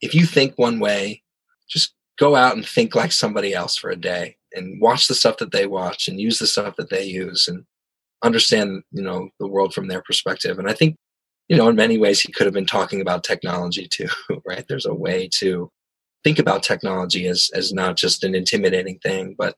If 0.00 0.14
you 0.14 0.26
think 0.26 0.54
one 0.56 0.78
way 0.78 1.22
just 1.68 1.94
go 2.18 2.34
out 2.34 2.56
and 2.56 2.66
think 2.66 2.94
like 2.94 3.12
somebody 3.12 3.54
else 3.54 3.76
for 3.76 3.90
a 3.90 3.96
day 3.96 4.36
and 4.52 4.80
watch 4.80 5.06
the 5.06 5.14
stuff 5.14 5.36
that 5.38 5.52
they 5.52 5.66
watch 5.66 6.08
and 6.08 6.20
use 6.20 6.38
the 6.38 6.46
stuff 6.46 6.76
that 6.76 6.90
they 6.90 7.04
use 7.04 7.46
and 7.48 7.64
understand 8.24 8.82
you 8.92 9.02
know 9.02 9.28
the 9.38 9.46
world 9.46 9.74
from 9.74 9.88
their 9.88 10.02
perspective. 10.02 10.58
And 10.58 10.68
i 10.68 10.72
think 10.72 10.96
you 11.48 11.56
know 11.56 11.68
in 11.68 11.76
many 11.76 11.98
ways 11.98 12.20
he 12.20 12.32
could 12.32 12.46
have 12.46 12.54
been 12.54 12.66
talking 12.66 13.00
about 13.00 13.24
technology 13.24 13.88
too 13.88 14.08
right? 14.46 14.64
There's 14.68 14.86
a 14.86 14.94
way 14.94 15.28
to 15.38 15.70
think 16.24 16.38
about 16.38 16.62
technology 16.62 17.26
as 17.26 17.50
as 17.54 17.72
not 17.72 17.96
just 17.96 18.24
an 18.24 18.34
intimidating 18.34 18.98
thing 18.98 19.34
but 19.38 19.56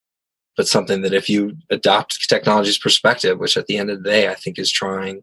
but 0.56 0.68
something 0.68 1.02
that 1.02 1.14
if 1.14 1.28
you 1.28 1.56
adopt 1.70 2.28
technology's 2.28 2.78
perspective 2.78 3.38
which 3.38 3.56
at 3.56 3.66
the 3.66 3.76
end 3.76 3.90
of 3.90 4.02
the 4.02 4.10
day 4.10 4.28
i 4.28 4.34
think 4.34 4.58
is 4.58 4.70
trying 4.70 5.22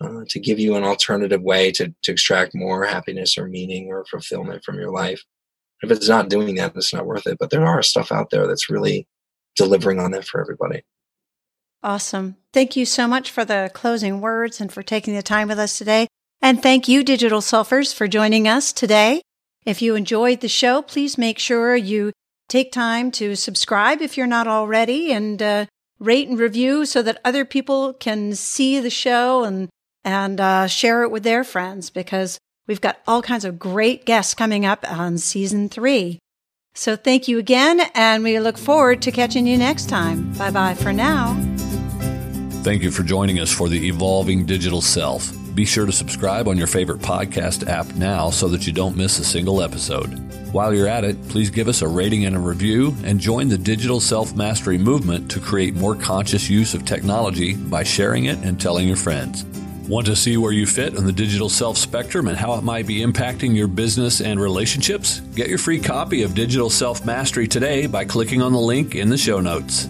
uh, 0.00 0.22
to 0.28 0.38
give 0.38 0.58
you 0.58 0.76
an 0.76 0.84
alternative 0.84 1.42
way 1.42 1.72
to, 1.72 1.92
to 2.02 2.12
extract 2.12 2.54
more 2.54 2.84
happiness 2.84 3.36
or 3.36 3.48
meaning 3.48 3.88
or 3.88 4.04
fulfillment 4.04 4.64
from 4.64 4.76
your 4.76 4.90
life 4.90 5.22
if 5.82 5.90
it's 5.90 6.08
not 6.08 6.28
doing 6.28 6.54
that 6.56 6.74
it's 6.76 6.94
not 6.94 7.06
worth 7.06 7.26
it 7.26 7.36
but 7.38 7.50
there 7.50 7.66
are 7.66 7.82
stuff 7.82 8.12
out 8.12 8.30
there 8.30 8.46
that's 8.46 8.70
really 8.70 9.06
delivering 9.56 9.98
on 9.98 10.10
that 10.12 10.24
for 10.24 10.40
everybody 10.40 10.82
Awesome. 11.82 12.36
Thank 12.52 12.74
you 12.74 12.84
so 12.84 13.06
much 13.06 13.30
for 13.30 13.44
the 13.44 13.70
closing 13.72 14.20
words 14.20 14.60
and 14.60 14.72
for 14.72 14.82
taking 14.82 15.14
the 15.14 15.22
time 15.22 15.48
with 15.48 15.58
us 15.58 15.78
today. 15.78 16.08
And 16.40 16.62
thank 16.62 16.88
you, 16.88 17.04
Digital 17.04 17.40
Selfers, 17.40 17.94
for 17.94 18.08
joining 18.08 18.48
us 18.48 18.72
today. 18.72 19.22
If 19.64 19.80
you 19.82 19.94
enjoyed 19.94 20.40
the 20.40 20.48
show, 20.48 20.82
please 20.82 21.18
make 21.18 21.38
sure 21.38 21.76
you 21.76 22.12
take 22.48 22.72
time 22.72 23.10
to 23.12 23.36
subscribe 23.36 24.00
if 24.00 24.16
you're 24.16 24.26
not 24.26 24.46
already 24.46 25.12
and 25.12 25.40
uh, 25.40 25.66
rate 25.98 26.28
and 26.28 26.38
review 26.38 26.84
so 26.84 27.02
that 27.02 27.20
other 27.24 27.44
people 27.44 27.92
can 27.92 28.34
see 28.34 28.80
the 28.80 28.90
show 28.90 29.44
and 29.44 29.68
and 30.04 30.40
uh, 30.40 30.66
share 30.66 31.02
it 31.02 31.10
with 31.10 31.22
their 31.22 31.44
friends 31.44 31.90
because 31.90 32.38
we've 32.66 32.80
got 32.80 33.00
all 33.06 33.22
kinds 33.22 33.44
of 33.44 33.58
great 33.58 34.04
guests 34.04 34.34
coming 34.34 34.64
up 34.64 34.90
on 34.90 35.18
season 35.18 35.68
three. 35.68 36.18
So 36.74 36.94
thank 36.94 37.26
you 37.26 37.38
again, 37.38 37.80
and 37.94 38.22
we 38.22 38.38
look 38.38 38.56
forward 38.56 39.02
to 39.02 39.10
catching 39.10 39.46
you 39.46 39.56
next 39.56 39.88
time. 39.88 40.32
Bye 40.34 40.50
bye 40.50 40.74
for 40.74 40.92
now. 40.92 41.34
Thank 42.62 42.82
you 42.82 42.90
for 42.90 43.02
joining 43.02 43.40
us 43.40 43.52
for 43.52 43.68
the 43.68 43.88
Evolving 43.88 44.46
Digital 44.46 44.80
Self. 44.80 45.32
Be 45.54 45.64
sure 45.64 45.86
to 45.86 45.92
subscribe 45.92 46.46
on 46.46 46.56
your 46.56 46.66
favorite 46.68 47.00
podcast 47.00 47.66
app 47.66 47.86
now 47.96 48.30
so 48.30 48.46
that 48.48 48.66
you 48.66 48.72
don't 48.72 48.96
miss 48.96 49.18
a 49.18 49.24
single 49.24 49.60
episode. 49.60 50.28
While 50.52 50.72
you're 50.72 50.86
at 50.86 51.04
it, 51.04 51.20
please 51.28 51.50
give 51.50 51.66
us 51.66 51.82
a 51.82 51.88
rating 51.88 52.24
and 52.24 52.36
a 52.36 52.38
review 52.38 52.94
and 53.04 53.18
join 53.18 53.48
the 53.48 53.58
digital 53.58 54.00
self 54.00 54.34
mastery 54.36 54.78
movement 54.78 55.30
to 55.32 55.40
create 55.40 55.74
more 55.74 55.96
conscious 55.96 56.48
use 56.48 56.74
of 56.74 56.84
technology 56.84 57.54
by 57.54 57.82
sharing 57.82 58.26
it 58.26 58.38
and 58.38 58.60
telling 58.60 58.86
your 58.86 58.96
friends. 58.96 59.44
Want 59.88 60.04
to 60.04 60.16
see 60.16 60.36
where 60.36 60.52
you 60.52 60.66
fit 60.66 60.98
on 60.98 61.06
the 61.06 61.12
digital 61.12 61.48
self 61.48 61.78
spectrum 61.78 62.28
and 62.28 62.36
how 62.36 62.52
it 62.54 62.62
might 62.62 62.86
be 62.86 63.00
impacting 63.00 63.56
your 63.56 63.68
business 63.68 64.20
and 64.20 64.38
relationships? 64.38 65.20
Get 65.34 65.48
your 65.48 65.56
free 65.56 65.80
copy 65.80 66.24
of 66.24 66.34
Digital 66.34 66.68
Self 66.68 67.06
Mastery 67.06 67.48
today 67.48 67.86
by 67.86 68.04
clicking 68.04 68.42
on 68.42 68.52
the 68.52 68.60
link 68.60 68.94
in 68.94 69.08
the 69.08 69.16
show 69.16 69.40
notes. 69.40 69.88